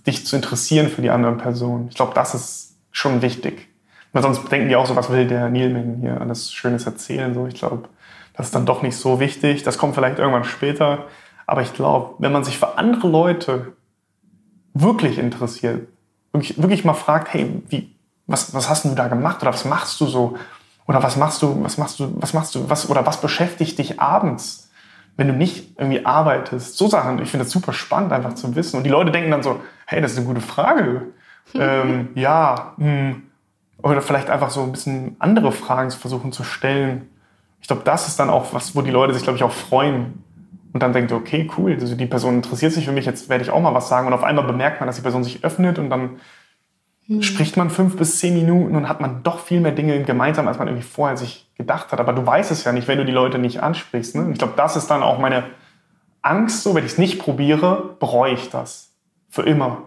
[0.05, 1.87] dich zu interessieren für die anderen Personen.
[1.89, 3.69] Ich glaube, das ist schon wichtig.
[4.11, 7.33] Weil sonst denken die auch so, was will der Neilman hier alles Schönes erzählen?
[7.33, 7.89] So, ich glaube,
[8.35, 9.63] das ist dann doch nicht so wichtig.
[9.63, 11.05] Das kommt vielleicht irgendwann später.
[11.45, 13.73] Aber ich glaube, wenn man sich für andere Leute
[14.73, 15.87] wirklich interessiert,
[16.31, 17.95] wirklich, wirklich mal fragt, hey, wie,
[18.27, 20.37] was, was hast du da gemacht oder was machst du so?
[20.87, 24.01] Oder was machst du, was machst du, was machst du, was, oder was beschäftigt dich
[24.01, 24.69] abends,
[25.15, 26.77] wenn du nicht irgendwie arbeitest?
[26.77, 28.77] So Sachen, ich finde das super spannend, einfach zu wissen.
[28.77, 31.13] Und die Leute denken dann so, hey, das ist eine gute Frage.
[31.53, 32.85] ähm, ja, mh.
[32.85, 33.23] Hm.
[33.81, 37.09] oder vielleicht einfach so ein bisschen andere Fragen versuchen zu stellen.
[37.61, 40.22] Ich glaube, das ist dann auch was, wo die Leute sich, glaube ich, auch freuen.
[40.73, 43.51] Und dann denkt, okay, cool, also die Person interessiert sich für mich, jetzt werde ich
[43.51, 44.07] auch mal was sagen.
[44.07, 46.19] Und auf einmal bemerkt man, dass die Person sich öffnet und dann
[47.05, 47.21] hm.
[47.21, 50.57] spricht man fünf bis zehn Minuten und hat man doch viel mehr Dinge gemeinsam, als
[50.57, 51.99] man irgendwie vorher sich gedacht hat.
[51.99, 54.15] Aber du weißt es ja nicht, wenn du die Leute nicht ansprichst.
[54.15, 54.31] Ne?
[54.31, 55.43] Ich glaube, das ist dann auch meine
[56.23, 58.95] Angst, so wenn ich es nicht probiere, bereue ich das.
[59.29, 59.83] Für immer.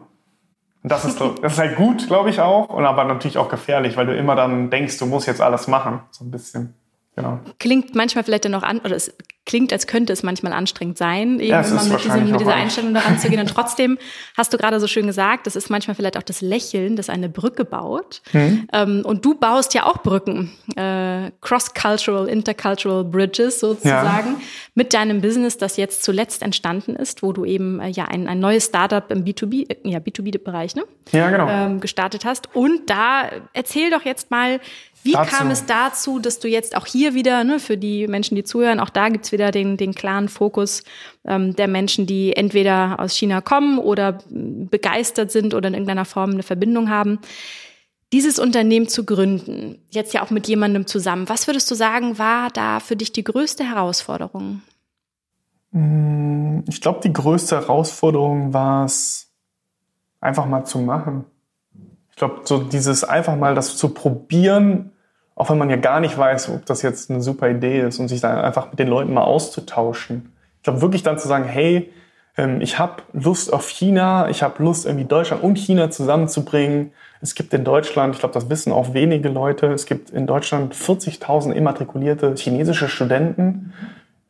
[0.85, 3.97] Und das ist, das ist halt gut, glaube ich auch, und aber natürlich auch gefährlich,
[3.97, 6.01] weil du immer dann denkst, du musst jetzt alles machen.
[6.13, 6.75] So ein bisschen.
[7.17, 7.41] Genau.
[7.59, 9.13] Klingt manchmal vielleicht dann auch an, oder es
[9.47, 13.19] klingt, als könnte es manchmal anstrengend sein, eben ja, mit, diesem, mit dieser Einstellung daran
[13.19, 13.41] zu gehen.
[13.41, 13.97] Und trotzdem
[14.37, 17.29] hast du gerade so schön gesagt, das ist manchmal vielleicht auch das Lächeln, das eine
[17.29, 18.23] Brücke baut.
[18.33, 18.69] Mhm.
[18.73, 24.41] Ähm, und du baust ja auch Brücken, äh, cross-cultural, intercultural bridges sozusagen, ja.
[24.75, 28.41] mit deinem Business, das jetzt zuletzt entstanden ist, wo du eben äh, ja ein, ein
[28.41, 30.83] neues Startup im B2B, äh, ja, B2B-Bereich, ne?
[31.13, 31.49] Ja, genau.
[31.49, 32.55] Ähm, gestartet hast.
[32.55, 34.61] Und da erzähl doch jetzt mal,
[35.07, 35.35] wie dazu.
[35.35, 38.81] kam es dazu, dass du jetzt auch hier wieder, ne, für die Menschen, die zuhören,
[38.81, 40.83] auch da gibt's wieder den, den klaren Fokus
[41.25, 46.33] ähm, der Menschen, die entweder aus China kommen oder begeistert sind oder in irgendeiner Form
[46.33, 47.21] eine Verbindung haben.
[48.13, 52.51] Dieses Unternehmen zu gründen, jetzt ja auch mit jemandem zusammen, was würdest du sagen, war
[52.51, 54.63] da für dich die größte Herausforderung?
[55.73, 59.27] Mm, ich glaube, die größte Herausforderung war es,
[60.21, 61.25] einfach mal zu machen.
[62.11, 64.93] Ich glaube, so dieses einfach mal das zu probieren,
[65.37, 68.09] auch wenn man ja gar nicht weiß, ob das jetzt eine super Idee ist und
[68.09, 70.33] sich dann einfach mit den Leuten mal auszutauschen.
[70.57, 71.93] Ich glaube wirklich dann zu sagen, hey,
[72.39, 76.93] ähm, ich habe Lust auf China, ich habe Lust irgendwie Deutschland und China zusammenzubringen.
[77.21, 80.75] Es gibt in Deutschland, ich glaube, das wissen auch wenige Leute, es gibt in Deutschland
[80.75, 83.75] 40.000 immatrikulierte chinesische Studenten,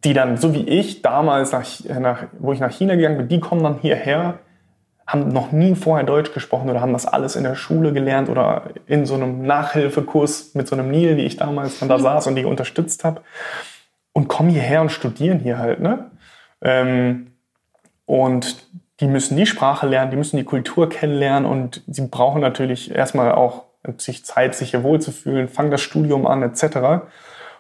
[0.03, 1.67] die dann, so wie ich damals, nach,
[2.01, 4.41] nach, wo ich nach China gegangen bin, die kommen dann hierher
[5.07, 8.65] haben noch nie vorher Deutsch gesprochen oder haben das alles in der Schule gelernt oder
[8.87, 12.35] in so einem Nachhilfekurs mit so einem Nil, wie ich damals dann da saß und
[12.35, 13.23] die unterstützt habe
[14.13, 15.81] und kommen hierher und studieren hier halt.
[15.81, 16.11] Ne?
[16.61, 17.29] Ähm,
[18.05, 18.67] und
[19.01, 23.33] die müssen die Sprache lernen, die müssen die Kultur kennenlernen und sie brauchen natürlich erstmal
[23.33, 23.65] auch
[23.99, 27.07] sich Zeit, sich hier wohlzufühlen, fangen das Studium an etc.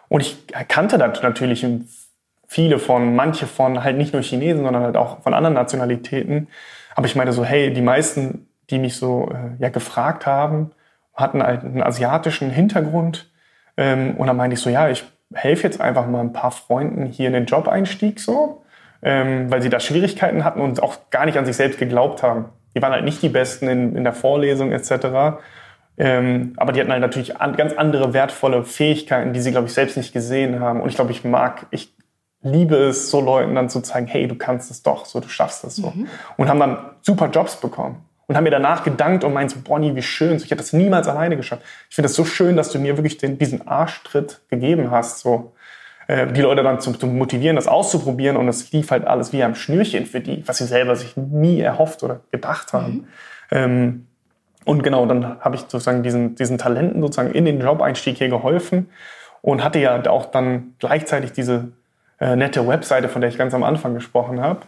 [0.09, 1.67] Und ich kannte da natürlich
[2.49, 6.49] viele von, manche von halt nicht nur Chinesen, sondern halt auch von anderen Nationalitäten,
[6.97, 10.73] aber ich meine so, hey, die meisten, die mich so äh, ja gefragt haben,
[11.15, 13.31] hatten halt einen asiatischen Hintergrund.
[13.77, 17.05] Ähm, und dann meinte ich so, ja, ich helfe jetzt einfach mal ein paar Freunden
[17.05, 18.65] hier in den Job-Einstieg so,
[19.03, 22.47] ähm, weil sie da Schwierigkeiten hatten und auch gar nicht an sich selbst geglaubt haben.
[22.75, 25.39] Die waren halt nicht die Besten in, in der Vorlesung etc.
[25.99, 29.75] Ähm, aber die hatten halt natürlich an, ganz andere wertvolle Fähigkeiten, die sie, glaube ich,
[29.75, 30.81] selbst nicht gesehen haben.
[30.81, 31.95] Und ich glaube, ich mag, ich
[32.47, 35.65] liebe es, so Leuten dann zu zeigen, hey, du kannst es doch, so, du schaffst
[35.65, 35.91] es so.
[35.91, 36.09] Mhm.
[36.37, 38.05] Und haben dann super Jobs bekommen.
[38.29, 40.73] Und haben mir danach gedankt und meinen so, Bonnie, wie schön, so, ich hätte das
[40.73, 41.63] niemals alleine geschafft.
[41.89, 45.53] Ich finde es so schön, dass du mir wirklich den, diesen Arschtritt gegeben hast, so.
[46.09, 49.43] Äh, die Leute dann zu, zu motivieren, das auszuprobieren und es lief halt alles wie
[49.43, 52.93] am Schnürchen für die, was sie selber sich nie erhofft oder gedacht haben.
[52.93, 53.07] Mhm.
[53.51, 54.07] Ähm,
[54.65, 58.89] und genau, dann habe ich sozusagen diesen, diesen Talenten sozusagen in den Job-Einstieg hier geholfen
[59.43, 61.73] und hatte ja auch dann gleichzeitig diese
[62.21, 64.61] äh, nette Webseite, von der ich ganz am Anfang gesprochen habe.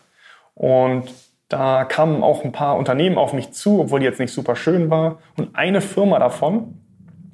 [0.55, 1.12] Und
[1.49, 4.90] da kamen auch ein paar Unternehmen auf mich zu, obwohl die jetzt nicht super schön
[4.90, 5.18] war.
[5.36, 6.80] Und eine Firma davon,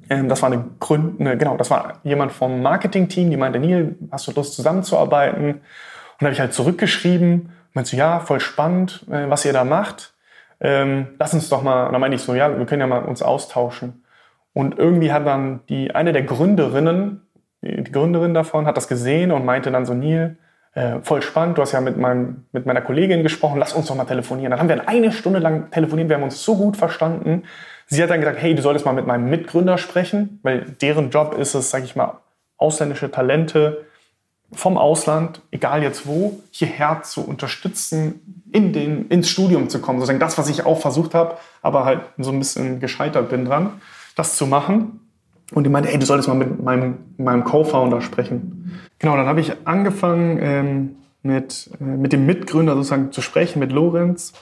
[0.09, 4.27] ähm, das war eine Gründ, genau, das war jemand vom Marketing-Team, die meinte, Neil, hast
[4.27, 5.55] du Lust zusammenzuarbeiten?
[5.55, 5.61] Und
[6.19, 10.15] da habe ich halt zurückgeschrieben, meinte so, ja, voll spannend, äh, was ihr da macht
[10.59, 13.03] ähm, lass uns doch mal, und dann meine ich so, ja, wir können ja mal
[13.03, 14.03] uns austauschen.
[14.53, 17.24] Und irgendwie hat dann die, eine der Gründerinnen,
[17.65, 20.37] die, Gründerin davon, hat das gesehen und meinte dann so, Neil,
[20.73, 23.95] äh, voll spannend, du hast ja mit, meinem, mit meiner Kollegin gesprochen, lass uns doch
[23.95, 24.51] mal telefonieren.
[24.51, 27.43] Dann haben wir eine Stunde lang telefoniert, wir haben uns so gut verstanden.
[27.87, 31.35] Sie hat dann gesagt, hey, du solltest mal mit meinem Mitgründer sprechen, weil deren Job
[31.37, 32.19] ist es, sag ich mal,
[32.57, 33.85] ausländische Talente
[34.51, 39.99] vom Ausland, egal jetzt wo, hierher zu unterstützen, in den, ins Studium zu kommen.
[39.99, 43.81] Sozusagen das, was ich auch versucht habe, aber halt so ein bisschen gescheitert bin dran,
[44.15, 45.04] das zu machen.
[45.53, 48.81] Und die meinte, hey, du solltest mal mit meinem, meinem Co-Founder sprechen.
[48.99, 53.71] Genau, dann habe ich angefangen ähm, mit, äh, mit dem Mitgründer sozusagen zu sprechen, mit
[53.71, 54.33] Lorenz.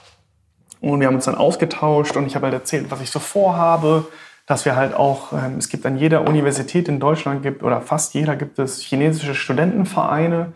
[0.80, 4.06] Und wir haben uns dann ausgetauscht und ich habe halt erzählt, was ich so vorhabe,
[4.46, 8.14] dass wir halt auch, ähm, es gibt an jeder Universität in Deutschland gibt, oder fast
[8.14, 10.52] jeder gibt es chinesische Studentenvereine,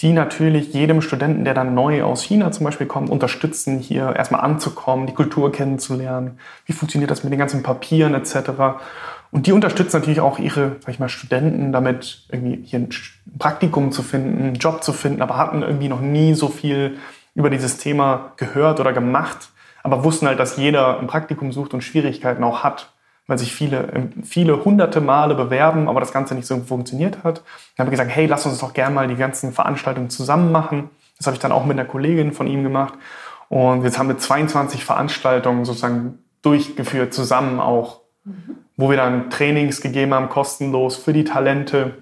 [0.00, 4.42] die natürlich jedem Studenten, der dann neu aus China zum Beispiel kommt, unterstützen, hier erstmal
[4.42, 8.50] anzukommen, die Kultur kennenzulernen, wie funktioniert das mit den ganzen Papieren etc.
[9.32, 12.88] Und die unterstützen natürlich auch ihre, sag ich mal, Studenten damit, irgendwie hier ein
[13.38, 16.98] Praktikum zu finden, einen Job zu finden, aber hatten irgendwie noch nie so viel
[17.34, 19.50] über dieses Thema gehört oder gemacht,
[19.82, 22.92] aber wussten halt, dass jeder ein Praktikum sucht und Schwierigkeiten auch hat
[23.30, 27.44] weil sich viele, ähm, viele hunderte Male bewerben, aber das Ganze nicht so funktioniert hat.
[27.76, 30.90] Dann habe ich gesagt, hey, lass uns doch gerne mal die ganzen Veranstaltungen zusammen machen.
[31.16, 32.94] Das habe ich dann auch mit einer Kollegin von ihm gemacht.
[33.48, 37.99] Und jetzt haben wir 22 Veranstaltungen sozusagen durchgeführt, zusammen auch,
[38.76, 41.94] wo wir dann Trainings gegeben haben, kostenlos für die Talente,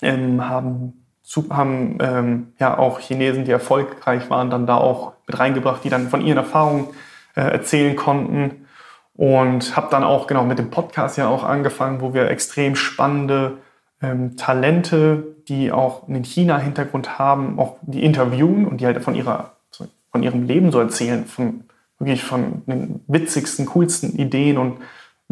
[0.00, 1.04] ähm, haben,
[1.50, 6.08] haben ähm, ja auch Chinesen, die erfolgreich waren, dann da auch mit reingebracht, die dann
[6.08, 6.88] von ihren Erfahrungen
[7.34, 8.66] äh, erzählen konnten.
[9.14, 13.58] Und habe dann auch genau mit dem Podcast ja auch angefangen, wo wir extrem spannende
[14.00, 19.52] ähm, Talente, die auch einen China-Hintergrund haben, auch die interviewen und die halt von ihrer
[20.12, 21.64] von ihrem Leben so erzählen, von
[21.98, 24.78] wirklich von den witzigsten, coolsten Ideen und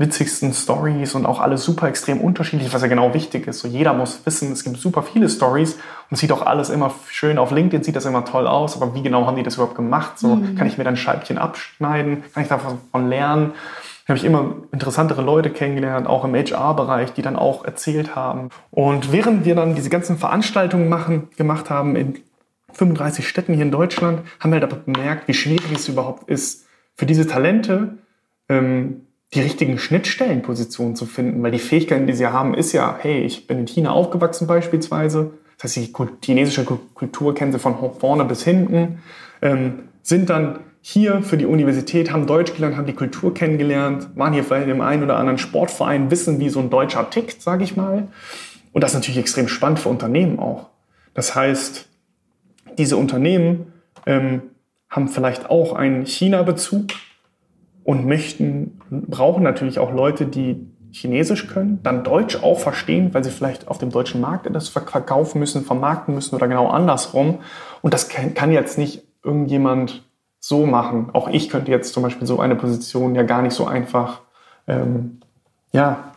[0.01, 3.61] witzigsten Stories und auch alles super extrem unterschiedlich, was ja genau wichtig ist.
[3.61, 5.78] So jeder muss wissen, es gibt super viele Stories
[6.11, 9.03] und sieht auch alles immer schön auf LinkedIn, sieht das immer toll aus, aber wie
[9.03, 10.18] genau haben die das überhaupt gemacht?
[10.18, 10.57] So mhm.
[10.57, 12.78] kann ich mir dann Scheibchen abschneiden, kann ich davon
[13.09, 13.53] lernen?
[14.07, 18.48] Da habe ich immer interessantere Leute kennengelernt, auch im HR-Bereich, die dann auch erzählt haben.
[18.70, 22.18] Und während wir dann diese ganzen Veranstaltungen machen, gemacht haben in
[22.72, 26.66] 35 Städten hier in Deutschland, haben wir halt aber bemerkt, wie schwierig es überhaupt ist,
[26.96, 27.98] für diese Talente
[28.48, 29.03] ähm,
[29.35, 33.47] die richtigen Schnittstellenpositionen zu finden, weil die Fähigkeiten, die sie haben, ist ja, hey, ich
[33.47, 38.43] bin in China aufgewachsen beispielsweise, das heißt, die chinesische Kultur kennen sie von vorne bis
[38.43, 39.03] hinten,
[39.43, 44.33] ähm, sind dann hier für die Universität, haben Deutsch gelernt, haben die Kultur kennengelernt, waren
[44.33, 47.76] hier vielleicht im einen oder anderen Sportverein, wissen, wie so ein Deutscher tickt, sage ich
[47.76, 48.09] mal.
[48.72, 50.70] Und das ist natürlich extrem spannend für Unternehmen auch.
[51.12, 51.89] Das heißt,
[52.78, 53.72] diese Unternehmen
[54.07, 54.43] ähm,
[54.89, 56.87] haben vielleicht auch einen China-Bezug,
[57.91, 63.32] und möchten, brauchen natürlich auch Leute, die Chinesisch können, dann Deutsch auch verstehen, weil sie
[63.32, 67.41] vielleicht auf dem deutschen Markt das verkaufen müssen, vermarkten müssen oder genau andersrum.
[67.82, 70.05] Und das kann jetzt nicht irgendjemand
[70.38, 71.11] so machen.
[71.14, 74.20] Auch ich könnte jetzt zum Beispiel so eine Position ja gar nicht so einfach
[74.68, 75.18] ähm,
[75.72, 76.12] ja,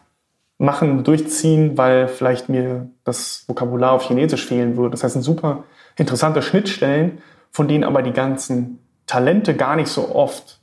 [0.59, 4.91] machen, durchziehen, weil vielleicht mir das Vokabular auf Chinesisch fehlen würde.
[4.91, 5.63] Das heißt, sind super
[5.95, 7.17] interessante Schnittstellen,
[7.49, 10.59] von denen aber die ganzen Talente gar nicht so oft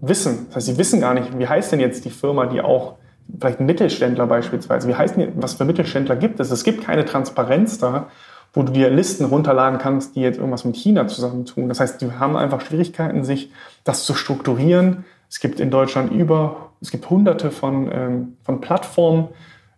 [0.00, 0.46] wissen.
[0.46, 2.94] Das heißt, sie wissen gar nicht, wie heißt denn jetzt die Firma, die auch
[3.38, 6.50] vielleicht Mittelständler beispielsweise, wie heißt denn, was für Mittelständler gibt es?
[6.50, 8.08] Es gibt keine Transparenz da,
[8.52, 11.68] wo du dir Listen runterladen kannst, die jetzt irgendwas mit China zusammentun.
[11.68, 13.52] Das heißt, die haben einfach Schwierigkeiten, sich
[13.84, 15.04] das zu strukturieren.
[15.28, 19.28] Es gibt in Deutschland über, es gibt hunderte von, ähm, von Plattformen,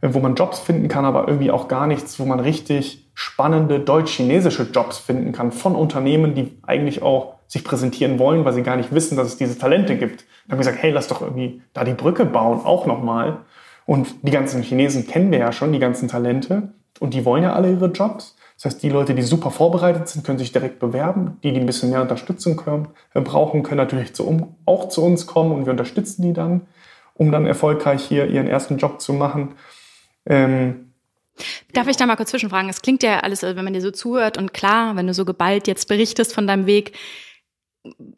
[0.00, 3.80] äh, wo man Jobs finden kann, aber irgendwie auch gar nichts, wo man richtig spannende
[3.80, 8.76] deutsch-chinesische Jobs finden kann von Unternehmen, die eigentlich auch sich präsentieren wollen, weil sie gar
[8.76, 10.20] nicht wissen, dass es diese Talente gibt.
[10.20, 13.38] Dann haben wir gesagt, hey, lass doch irgendwie da die Brücke bauen, auch nochmal.
[13.84, 16.72] Und die ganzen Chinesen kennen wir ja schon, die ganzen Talente.
[17.00, 18.36] und die wollen ja alle ihre Jobs.
[18.56, 21.38] Das heißt, die Leute, die super vorbereitet sind, können sich direkt bewerben.
[21.42, 25.26] Die, die ein bisschen mehr Unterstützung können, äh, brauchen, können natürlich zu, auch zu uns
[25.26, 26.62] kommen und wir unterstützen die dann,
[27.14, 29.56] um dann erfolgreich hier ihren ersten Job zu machen.
[30.26, 30.91] Ähm,
[31.72, 32.70] Darf ich da mal kurz zwischenfragen?
[32.70, 35.66] Es klingt ja alles, wenn man dir so zuhört und klar, wenn du so geballt
[35.66, 36.92] jetzt berichtest von deinem Weg,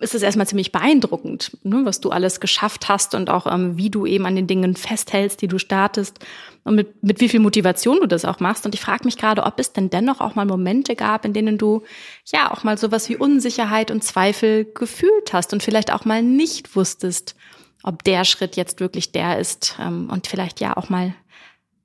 [0.01, 3.89] ist es erstmal ziemlich beeindruckend, ne, was du alles geschafft hast und auch ähm, wie
[3.89, 6.19] du eben an den Dingen festhältst, die du startest
[6.65, 8.67] und mit, mit wie viel Motivation du das auch machst.
[8.67, 11.57] Und ich frage mich gerade, ob es denn dennoch auch mal Momente gab, in denen
[11.57, 11.83] du
[12.27, 16.77] ja auch mal sowas wie Unsicherheit und Zweifel gefühlt hast und vielleicht auch mal nicht
[16.77, 17.35] wusstest,
[17.83, 21.15] ob der Schritt jetzt wirklich der ist ähm, und vielleicht ja auch mal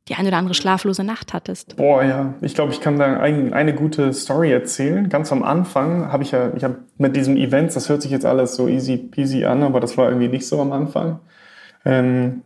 [0.10, 1.76] die eine oder andere schlaflose Nacht hattest.
[1.78, 2.34] Boah, ja.
[2.42, 5.08] Ich glaube, ich kann da ein, eine gute Story erzählen.
[5.08, 8.26] Ganz am Anfang habe ich ja, ich habe mit diesem Event, das hört sich jetzt
[8.26, 11.20] alles so easy peasy an, aber das war irgendwie nicht so am Anfang.
[11.86, 12.42] Ähm,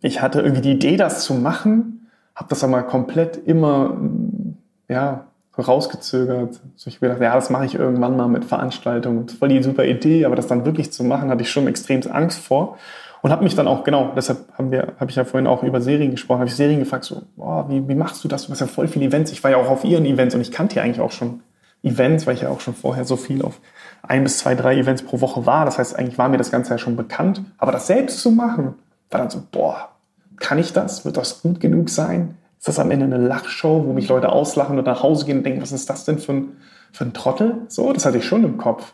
[0.00, 3.96] ich hatte irgendwie die Idee, das zu machen, habe das aber komplett immer,
[4.88, 5.26] ja,
[5.58, 6.60] rausgezögert.
[6.76, 9.26] So ich gedacht, ja, das mache ich irgendwann mal mit Veranstaltungen.
[9.38, 12.38] War die super Idee, aber das dann wirklich zu machen, hatte ich schon extrem Angst
[12.38, 12.78] vor.
[13.26, 15.80] Und habe mich dann auch, genau, deshalb haben wir, habe ich ja vorhin auch über
[15.80, 18.46] Serien gesprochen, habe ich Serien gefragt, so, boah, wie, wie machst du das?
[18.46, 19.32] Du hast ja voll viele Events.
[19.32, 21.40] Ich war ja auch auf ihren Events und ich kannte ja eigentlich auch schon
[21.82, 23.58] Events, weil ich ja auch schon vorher so viel auf
[24.04, 25.64] ein bis zwei, drei Events pro Woche war.
[25.64, 27.42] Das heißt, eigentlich war mir das Ganze ja schon bekannt.
[27.58, 28.76] Aber das selbst zu machen,
[29.10, 29.88] war dann so, boah,
[30.36, 31.04] kann ich das?
[31.04, 32.36] Wird das gut genug sein?
[32.60, 35.42] Ist das am Ende eine Lachshow, wo mich Leute auslachen und nach Hause gehen und
[35.42, 36.48] denken, was ist das denn für ein,
[36.92, 37.62] für ein Trottel?
[37.66, 38.92] So, das hatte ich schon im Kopf.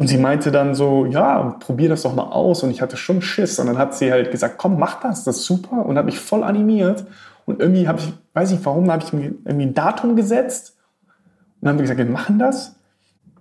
[0.00, 2.62] Und sie meinte dann so, ja, probier das doch mal aus.
[2.62, 3.58] Und ich hatte schon Schiss.
[3.58, 5.84] Und dann hat sie halt gesagt, komm, mach das, das ist super.
[5.84, 7.04] Und hat mich voll animiert.
[7.44, 10.74] Und irgendwie habe ich, weiß nicht warum, habe ich mir irgendwie ein Datum gesetzt.
[11.04, 12.76] Und dann haben wir gesagt, wir machen das.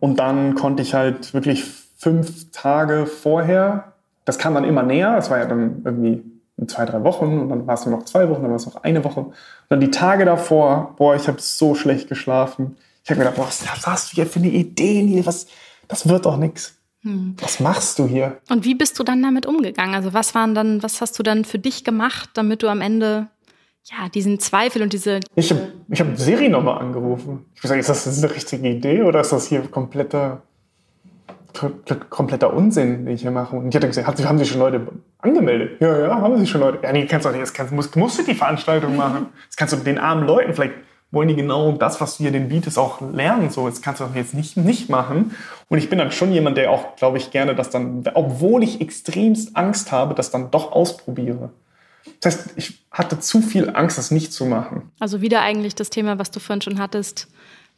[0.02, 1.64] Und dann konnte ich halt wirklich
[1.98, 3.94] fünf Tage vorher,
[4.26, 6.26] das kam dann immer näher, es war ja dann irgendwie
[6.68, 8.84] zwei, drei Wochen und dann war es nur noch zwei Wochen, dann war es noch
[8.84, 9.22] eine Woche.
[9.22, 9.34] Und
[9.70, 12.76] dann die Tage davor, boah, ich habe so schlecht geschlafen.
[13.06, 15.26] Ich habe mir gedacht, boah, was hast du hier für eine Idee, Neil?
[15.26, 15.48] Was,
[15.90, 16.80] das wird doch nichts.
[17.02, 17.36] Hm.
[17.42, 18.38] Was machst du hier?
[18.50, 19.96] Und wie bist du dann damit umgegangen?
[19.96, 23.28] Also was waren dann, was hast du dann für dich gemacht, damit du am Ende
[23.84, 25.20] ja diesen Zweifel und diese.
[25.36, 27.46] Ich habe ich hab Siri nochmal angerufen.
[27.56, 30.44] Ich habe gesagt, ist das eine richtige Idee oder ist das hier kompletter,
[32.10, 33.56] kompletter Unsinn, den ich hier mache?
[33.56, 34.86] Und ich hatte gesagt, haben sich schon Leute
[35.20, 35.82] angemeldet?
[35.82, 36.80] Ja, ja, haben sich schon Leute.
[36.84, 39.28] Ja, nee, kannst du nicht, jetzt kannst, musst, musst du die Veranstaltung machen.
[39.48, 40.76] Das kannst du den armen Leuten vielleicht
[41.12, 43.50] wollen die genau das, was du hier den bietest, auch lernen.
[43.50, 45.36] So, jetzt kannst du das jetzt nicht, nicht machen.
[45.68, 48.80] Und ich bin dann schon jemand, der auch, glaube ich, gerne das dann, obwohl ich
[48.82, 51.50] extremst Angst habe, das dann doch ausprobiere.
[52.22, 54.92] Das heißt, ich hatte zu viel Angst, das nicht zu machen.
[55.00, 57.28] Also wieder eigentlich das Thema, was du vorhin schon hattest,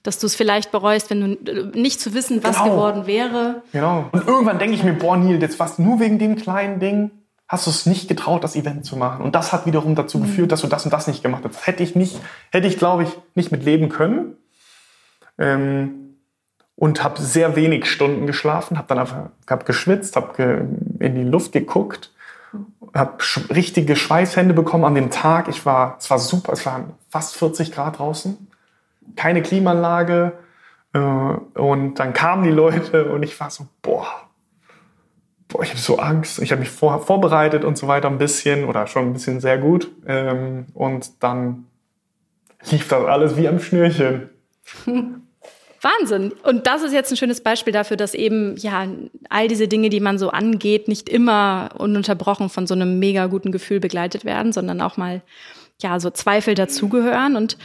[0.04, 2.72] dass du es vielleicht bereust, wenn du äh, nicht zu wissen, was genau.
[2.72, 3.62] geworden wäre.
[3.72, 4.10] Genau.
[4.12, 7.12] Und irgendwann denke ich mir, boah, Neil, jetzt was nur wegen dem kleinen Ding
[7.52, 9.26] hast du es nicht getraut, das Event zu machen.
[9.26, 10.24] Und das hat wiederum dazu mhm.
[10.24, 11.56] geführt, dass du das und das nicht gemacht hast.
[11.56, 12.18] Das hätte ich nicht,
[12.50, 14.38] hätte ich, glaube ich, nicht mit leben können.
[15.38, 16.16] Ähm,
[16.78, 20.62] und habe sehr wenig Stunden geschlafen, habe dann einfach hab geschwitzt, habe ge
[21.06, 22.14] in die Luft geguckt,
[22.94, 25.50] habe sch richtige Schweißhände bekommen an dem Tag.
[25.50, 28.48] Ich war, es war super, es waren fast 40 Grad draußen,
[29.18, 30.32] keine Klimaanlage.
[30.94, 34.08] Äh, und dann kamen die Leute und ich war so, boah,
[35.52, 36.40] boah, ich habe so Angst.
[36.40, 39.58] Ich habe mich vor, vorbereitet und so weiter ein bisschen oder schon ein bisschen sehr
[39.58, 39.92] gut.
[40.08, 41.66] Ähm, und dann
[42.70, 44.30] lief das alles wie am Schnürchen.
[45.82, 46.32] Wahnsinn.
[46.44, 48.86] Und das ist jetzt ein schönes Beispiel dafür, dass eben, ja,
[49.30, 53.52] all diese Dinge, die man so angeht, nicht immer ununterbrochen von so einem mega guten
[53.52, 55.22] Gefühl begleitet werden, sondern auch mal,
[55.82, 57.36] ja, so Zweifel dazugehören.
[57.36, 57.58] Und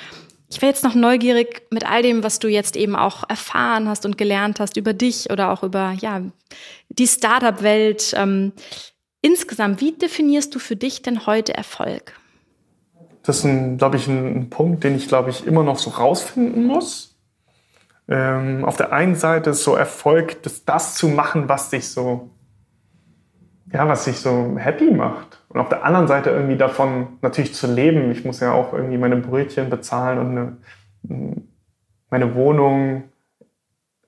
[0.48, 4.06] ich wäre jetzt noch neugierig mit all dem, was du jetzt eben auch erfahren hast
[4.06, 6.22] und gelernt hast über dich oder auch über ja
[6.88, 8.14] die Startup-Welt.
[8.16, 8.52] Ähm,
[9.22, 12.12] insgesamt, wie definierst du für dich denn heute Erfolg?
[13.24, 17.16] Das ist, glaube ich, ein, Punkt, den ich, glaube ich, immer noch so rausfinden muss.
[18.08, 22.30] Ähm, auf der einen Seite ist so Erfolg, das, das zu machen, was dich so,
[23.72, 25.42] ja, was dich so happy macht.
[25.48, 28.10] Und auf der anderen Seite irgendwie davon natürlich zu leben.
[28.10, 30.60] Ich muss ja auch irgendwie meine Brötchen bezahlen und
[31.10, 31.36] eine,
[32.10, 33.04] meine Wohnung,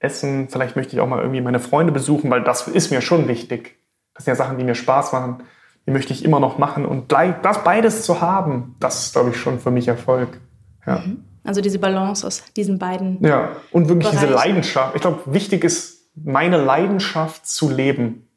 [0.01, 0.49] essen.
[0.49, 3.77] Vielleicht möchte ich auch mal irgendwie meine Freunde besuchen, weil das ist mir schon wichtig.
[4.15, 5.43] Das sind ja Sachen, die mir Spaß machen.
[5.87, 6.85] Die möchte ich immer noch machen.
[6.85, 10.41] Und das beides zu haben, das ist, glaube ich, schon für mich Erfolg.
[10.87, 10.99] Ja.
[10.99, 11.25] Mhm.
[11.45, 13.25] Also diese Balance aus diesen beiden.
[13.25, 14.27] Ja, und wirklich Bereichen.
[14.27, 14.95] diese Leidenschaft.
[14.95, 18.28] Ich glaube, wichtig ist, meine Leidenschaft zu leben.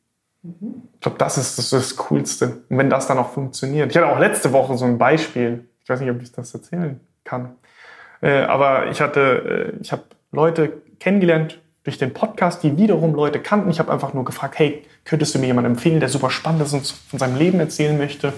[0.43, 2.63] Ich glaube, das ist, das ist das Coolste.
[2.69, 3.91] Und wenn das dann auch funktioniert.
[3.91, 5.65] Ich hatte auch letzte Woche so ein Beispiel.
[5.83, 7.55] Ich weiß nicht, ob ich das erzählen kann.
[8.21, 13.39] Äh, aber ich hatte, äh, ich habe Leute kennengelernt durch den Podcast, die wiederum Leute
[13.39, 13.69] kannten.
[13.69, 16.73] Ich habe einfach nur gefragt, hey, könntest du mir jemanden empfehlen, der super spannend ist
[16.73, 18.33] und von seinem Leben erzählen möchte?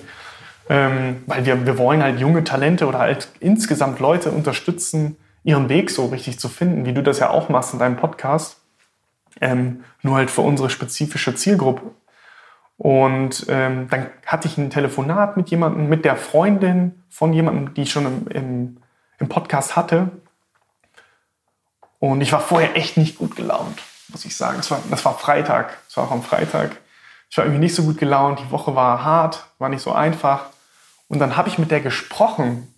[0.70, 5.90] Ähm, weil wir, wir wollen halt junge Talente oder halt insgesamt Leute unterstützen, ihren Weg
[5.90, 8.63] so richtig zu finden, wie du das ja auch machst in deinem Podcast.
[9.42, 11.92] Ähm, nur halt für unsere spezifische Zielgruppe.
[12.78, 17.84] Und ähm, dann hatte ich ein Telefonat mit jemandem, mit der Freundin von jemandem, die
[17.84, 18.78] ich schon im, im,
[19.20, 20.12] im Podcast hatte.
[22.00, 23.80] Und ich war vorher echt nicht gut gelaunt,
[24.10, 24.58] muss ich sagen.
[24.58, 25.78] Das war, das war Freitag.
[25.88, 26.78] Das war auch am Freitag.
[27.30, 28.40] Ich war irgendwie nicht so gut gelaunt.
[28.40, 30.48] Die Woche war hart, war nicht so einfach.
[31.08, 32.74] Und dann habe ich mit der gesprochen.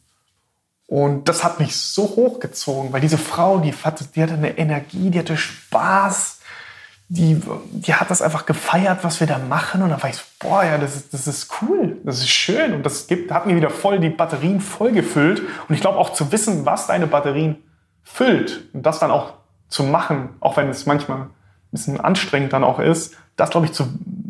[0.87, 5.09] Und das hat mich so hochgezogen, weil diese Frau, die hatte, die hatte eine Energie,
[5.09, 6.34] die hatte Spaß,
[7.07, 7.39] die,
[7.71, 9.83] die hat das einfach gefeiert, was wir da machen.
[9.83, 12.73] Und dann war ich so, boah, ja, das ist, das ist cool, das ist schön.
[12.73, 15.41] Und das gibt, hat mir wieder voll die Batterien voll gefüllt.
[15.67, 17.57] Und ich glaube auch zu wissen, was deine Batterien
[18.03, 19.33] füllt und das dann auch
[19.67, 21.29] zu machen, auch wenn es manchmal ein
[21.71, 23.87] bisschen anstrengend dann auch ist, das, glaube ich, zu,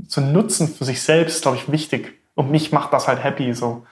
[0.07, 2.19] zu nutzen für sich selbst, glaube ich, wichtig.
[2.33, 3.85] Und mich macht das halt happy so.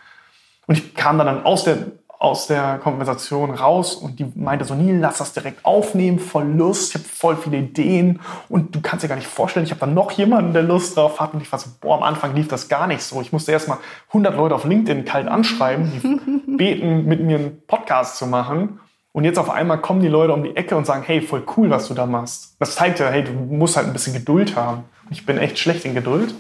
[0.65, 1.77] Und ich kam dann aus der,
[2.23, 6.95] aus der Konversation raus und die meinte so, Neil, lass das direkt aufnehmen, voll Lust,
[6.95, 9.93] ich habe voll viele Ideen und du kannst dir gar nicht vorstellen, ich habe dann
[9.93, 12.69] noch jemanden, der Lust drauf hat und ich war so, boah, am Anfang lief das
[12.69, 13.19] gar nicht so.
[13.19, 18.15] Ich musste erstmal 100 Leute auf LinkedIn kalt anschreiben, die beten, mit mir einen Podcast
[18.15, 18.79] zu machen
[19.11, 21.69] und jetzt auf einmal kommen die Leute um die Ecke und sagen, hey, voll cool,
[21.69, 22.55] was du da machst.
[22.57, 24.85] Das zeigt ja, hey, du musst halt ein bisschen Geduld haben.
[25.09, 26.33] Ich bin echt schlecht in Geduld,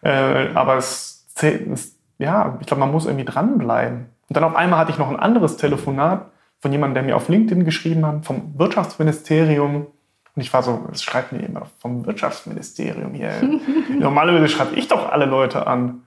[0.00, 4.06] äh, aber es, es ja, ich glaube, man muss irgendwie dranbleiben.
[4.28, 7.28] Und dann auf einmal hatte ich noch ein anderes Telefonat von jemandem, der mir auf
[7.28, 9.86] LinkedIn geschrieben hat, vom Wirtschaftsministerium.
[10.34, 13.32] Und ich war so, es schreibt mir immer vom Wirtschaftsministerium hier.
[13.98, 16.02] Normalerweise schreibe ich doch alle Leute an.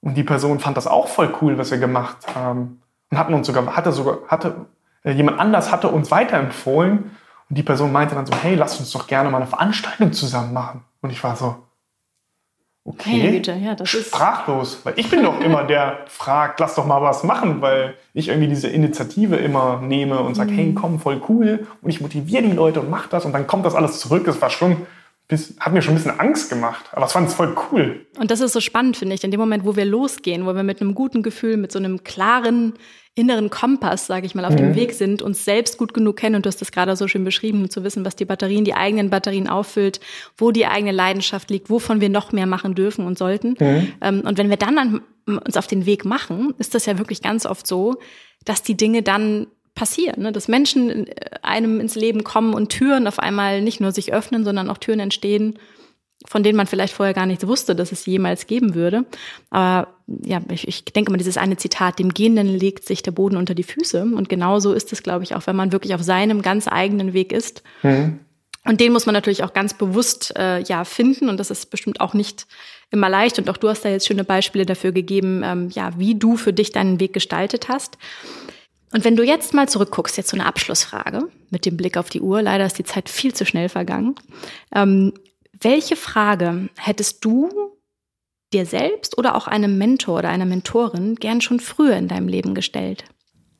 [0.00, 2.82] Und die Person fand das auch voll cool, was wir gemacht haben.
[3.10, 4.66] Und hatten uns sogar, hatte sogar, hatte,
[5.04, 7.10] äh, jemand anders hatte uns weiterempfohlen.
[7.48, 10.52] Und die Person meinte dann so, hey, lass uns doch gerne mal eine Veranstaltung zusammen
[10.52, 10.84] machen.
[11.02, 11.65] Und ich war so,
[12.88, 13.32] Okay.
[13.32, 17.02] Güte, ja, das ist sprachlos, weil ich bin doch immer der fragt, lass doch mal
[17.02, 20.56] was machen, weil ich irgendwie diese Initiative immer nehme und sage, mhm.
[20.56, 23.66] hey, komm, voll cool und ich motiviere die Leute und mach das und dann kommt
[23.66, 24.24] das alles zurück.
[24.24, 24.86] Das war schon
[25.28, 28.06] hat mir schon ein bisschen Angst gemacht, aber es fand es voll cool.
[28.18, 30.62] Und das ist so spannend, finde ich, in dem Moment, wo wir losgehen, wo wir
[30.62, 32.74] mit einem guten Gefühl, mit so einem klaren
[33.16, 34.58] inneren Kompass, sage ich mal, auf mhm.
[34.58, 37.24] dem Weg sind, uns selbst gut genug kennen und du hast das gerade so schön
[37.24, 40.00] beschrieben, zu wissen, was die Batterien, die eigenen Batterien auffüllt,
[40.36, 43.56] wo die eigene Leidenschaft liegt, wovon wir noch mehr machen dürfen und sollten.
[43.58, 43.92] Mhm.
[44.02, 47.22] Ähm, und wenn wir dann an, uns auf den Weg machen, ist das ja wirklich
[47.22, 47.96] ganz oft so,
[48.44, 49.46] dass die Dinge dann
[49.76, 50.32] passieren, ne?
[50.32, 51.06] dass Menschen
[51.42, 54.98] einem ins Leben kommen und Türen auf einmal nicht nur sich öffnen, sondern auch Türen
[54.98, 55.58] entstehen,
[56.26, 59.04] von denen man vielleicht vorher gar nichts wusste, dass es jemals geben würde.
[59.50, 63.36] Aber ja, ich, ich denke mal, dieses eine Zitat, dem Gehenden legt sich der Boden
[63.36, 64.02] unter die Füße.
[64.02, 67.32] Und genauso ist es, glaube ich, auch, wenn man wirklich auf seinem ganz eigenen Weg
[67.32, 67.62] ist.
[67.82, 68.20] Mhm.
[68.64, 71.28] Und den muss man natürlich auch ganz bewusst äh, ja finden.
[71.28, 72.46] Und das ist bestimmt auch nicht
[72.90, 73.38] immer leicht.
[73.38, 76.52] Und auch du hast da jetzt schöne Beispiele dafür gegeben, ähm, ja, wie du für
[76.52, 77.98] dich deinen Weg gestaltet hast.
[78.92, 82.20] Und wenn du jetzt mal zurückguckst, jetzt so eine Abschlussfrage mit dem Blick auf die
[82.20, 84.14] Uhr, leider ist die Zeit viel zu schnell vergangen.
[84.74, 85.12] Ähm,
[85.60, 87.50] welche Frage hättest du
[88.52, 92.54] dir selbst oder auch einem Mentor oder einer Mentorin gern schon früher in deinem Leben
[92.54, 93.04] gestellt?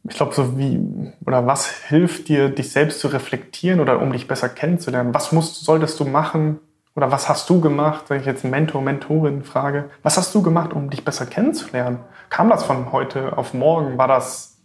[0.08, 0.80] Ich glaube, so wie,
[1.26, 5.12] oder was hilft dir, dich selbst zu reflektieren oder um dich besser kennenzulernen?
[5.12, 6.60] Was musst, solltest du machen
[6.94, 9.90] oder was hast du gemacht, wenn ich jetzt Mentor, Mentorin frage?
[10.02, 11.98] Was hast du gemacht, um dich besser kennenzulernen?
[12.30, 13.98] Kam das von heute auf morgen?
[13.98, 14.55] War das,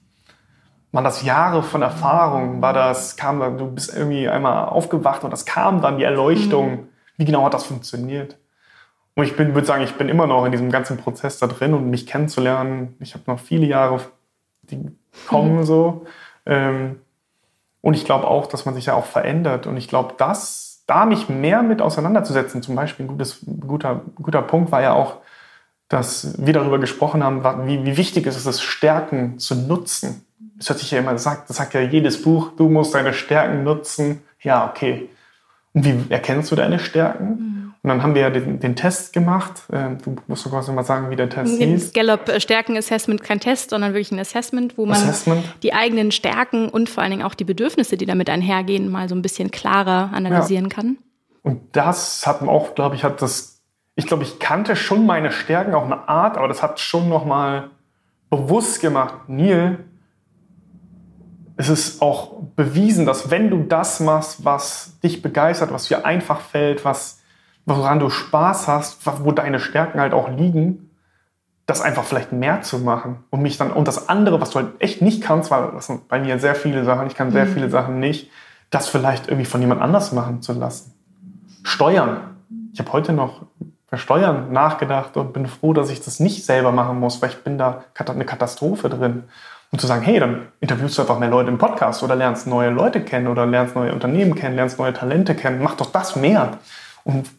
[0.92, 2.62] waren das Jahre von Erfahrung?
[2.62, 6.72] War das, kam du bist irgendwie einmal aufgewacht und das kam dann die Erleuchtung?
[6.72, 6.88] Mhm.
[7.18, 8.38] Wie genau hat das funktioniert?
[9.16, 11.90] Und ich würde sagen, ich bin immer noch in diesem ganzen Prozess da drin und
[11.90, 12.96] mich kennenzulernen.
[13.00, 14.00] Ich habe noch viele Jahre,
[14.64, 14.92] die
[15.28, 15.64] kommen mhm.
[15.64, 16.06] so.
[16.46, 17.02] Ähm,
[17.82, 19.68] und ich glaube auch, dass man sich ja auch verändert.
[19.68, 24.42] Und ich glaube, dass da mich mehr mit auseinanderzusetzen, zum Beispiel ein gutes, guter, guter
[24.42, 25.18] Punkt war ja auch,
[25.88, 30.26] dass wir darüber gesprochen haben, wie, wie wichtig ist es ist, Stärken zu nutzen.
[30.62, 33.14] Das hört sich ja immer, das sagt, das sagt ja jedes Buch, du musst deine
[33.14, 34.22] Stärken nutzen.
[34.42, 35.10] Ja, okay.
[35.74, 37.26] Und wie erkennst du deine Stärken?
[37.26, 37.74] Mhm.
[37.82, 39.64] Und dann haben wir ja den, den Test gemacht.
[39.74, 41.94] Ähm, du musst sogar mal sagen, wie der Test nee, hieß.
[41.94, 45.44] Gallup äh, Stärken Assessment, kein Test, sondern wirklich ein Assessment, wo man Assessment.
[45.64, 49.16] die eigenen Stärken und vor allen Dingen auch die Bedürfnisse, die damit einhergehen, mal so
[49.16, 50.76] ein bisschen klarer analysieren ja.
[50.76, 50.98] kann.
[51.42, 53.64] Und das hat man auch, glaube ich, hat das,
[53.96, 57.72] ich glaube, ich kannte schon meine Stärken auf eine Art, aber das hat schon nochmal
[58.30, 59.80] bewusst gemacht, Neil,
[61.62, 66.42] es ist auch bewiesen, dass wenn du das machst, was dich begeistert, was dir einfach
[66.42, 67.20] fällt, was,
[67.66, 70.90] woran du Spaß hast, wo deine Stärken halt auch liegen,
[71.66, 74.70] das einfach vielleicht mehr zu machen und mich dann und das andere, was du halt
[74.80, 77.54] echt nicht kannst, weil das sind bei mir sehr viele Sachen, ich kann sehr mhm.
[77.54, 78.30] viele Sachen nicht,
[78.72, 80.94] das vielleicht irgendwie von jemand anders machen zu lassen.
[81.64, 82.38] Steuern.
[82.74, 83.46] Ich habe heute noch
[83.94, 87.58] Steuern nachgedacht und bin froh, dass ich das nicht selber machen muss, weil ich bin
[87.58, 89.24] da eine Katastrophe drin.
[89.72, 92.70] Und zu sagen, hey, dann interviewst du einfach mehr Leute im Podcast oder lernst neue
[92.70, 96.60] Leute kennen oder lernst neue Unternehmen kennen, lernst neue Talente kennen, mach doch das mehr.
[97.06, 97.30] Und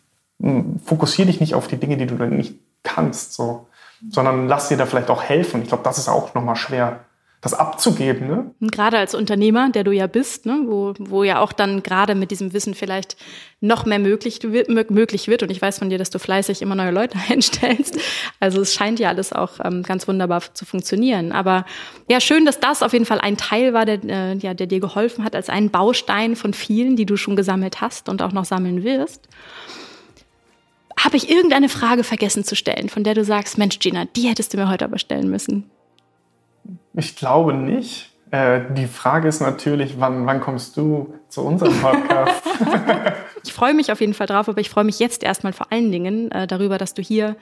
[0.40, 3.68] hm, fokussiere dich nicht auf die Dinge, die du dann nicht kannst, so,
[4.10, 5.62] sondern lass dir da vielleicht auch helfen.
[5.62, 7.00] Ich glaube, das ist auch nochmal schwer
[7.42, 8.28] das abzugeben.
[8.28, 8.54] Ne?
[8.70, 10.62] Gerade als Unternehmer, der du ja bist, ne?
[10.64, 13.16] wo, wo ja auch dann gerade mit diesem Wissen vielleicht
[13.60, 15.42] noch mehr möglich, möglich wird.
[15.42, 17.98] Und ich weiß von dir, dass du fleißig immer neue Leute einstellst.
[18.38, 21.32] Also es scheint ja alles auch ähm, ganz wunderbar zu funktionieren.
[21.32, 21.66] Aber
[22.08, 24.78] ja, schön, dass das auf jeden Fall ein Teil war, der, äh, ja, der dir
[24.78, 28.44] geholfen hat, als ein Baustein von vielen, die du schon gesammelt hast und auch noch
[28.44, 29.28] sammeln wirst.
[30.96, 34.54] Habe ich irgendeine Frage vergessen zu stellen, von der du sagst, Mensch, Gina, die hättest
[34.54, 35.68] du mir heute aber stellen müssen?
[36.94, 38.12] Ich glaube nicht.
[38.30, 42.42] Äh, die Frage ist natürlich, wann, wann kommst du zu unserem Podcast?
[43.44, 45.92] ich freue mich auf jeden Fall drauf, aber ich freue mich jetzt erstmal vor allen
[45.92, 47.36] Dingen äh, darüber, dass du hier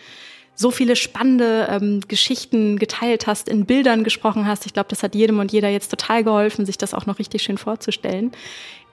[0.55, 4.67] so viele spannende ähm, Geschichten geteilt hast, in Bildern gesprochen hast.
[4.67, 7.43] Ich glaube, das hat jedem und jeder jetzt total geholfen, sich das auch noch richtig
[7.43, 8.33] schön vorzustellen.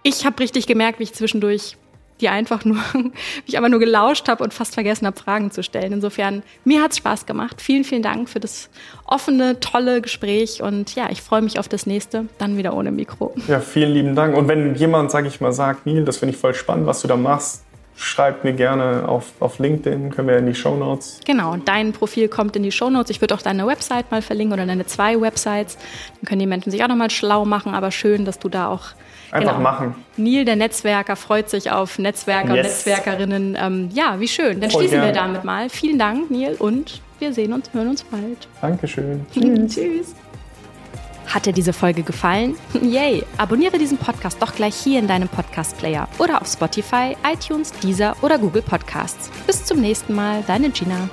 [0.03, 1.77] Ich habe richtig gemerkt, wie ich zwischendurch
[2.21, 3.11] die einfach nur, wie
[3.45, 5.93] ich einfach nur gelauscht habe und fast vergessen habe, Fragen zu stellen.
[5.93, 7.61] Insofern, mir hat's Spaß gemacht.
[7.61, 8.69] Vielen, vielen Dank für das
[9.05, 13.33] offene, tolle Gespräch und ja, ich freue mich auf das nächste, dann wieder ohne Mikro.
[13.47, 14.35] Ja, vielen lieben Dank.
[14.35, 17.07] Und wenn jemand, sage ich mal, sagt, Neil, das finde ich voll spannend, was du
[17.07, 17.63] da machst,
[17.97, 21.19] schreibt mir gerne auf, auf LinkedIn, können wir in die Show Notes.
[21.25, 23.09] Genau, dein Profil kommt in die Show Notes.
[23.09, 25.77] Ich würde auch deine Website mal verlinken oder deine zwei Websites.
[26.15, 28.89] Dann können die Menschen sich auch nochmal schlau machen, aber schön, dass du da auch
[29.31, 29.63] Einfach genau.
[29.63, 29.95] machen.
[30.15, 32.57] Neil, der Netzwerker, freut sich auf Netzwerker yes.
[32.57, 33.57] und Netzwerkerinnen.
[33.59, 34.61] Ähm, ja, wie schön.
[34.61, 35.13] Dann Voll schließen gerne.
[35.13, 35.69] wir damit mal.
[35.69, 38.47] Vielen Dank, Neil, und wir sehen uns, hören uns bald.
[38.61, 39.25] Dankeschön.
[39.33, 39.75] Tschüss.
[39.75, 40.15] Tschüss.
[41.27, 42.55] Hat dir diese Folge gefallen?
[42.81, 43.23] Yay!
[43.37, 48.37] Abonniere diesen Podcast doch gleich hier in deinem Podcast-Player oder auf Spotify, iTunes, Deezer oder
[48.37, 49.29] Google Podcasts.
[49.45, 51.09] Bis zum nächsten Mal, deine Gina.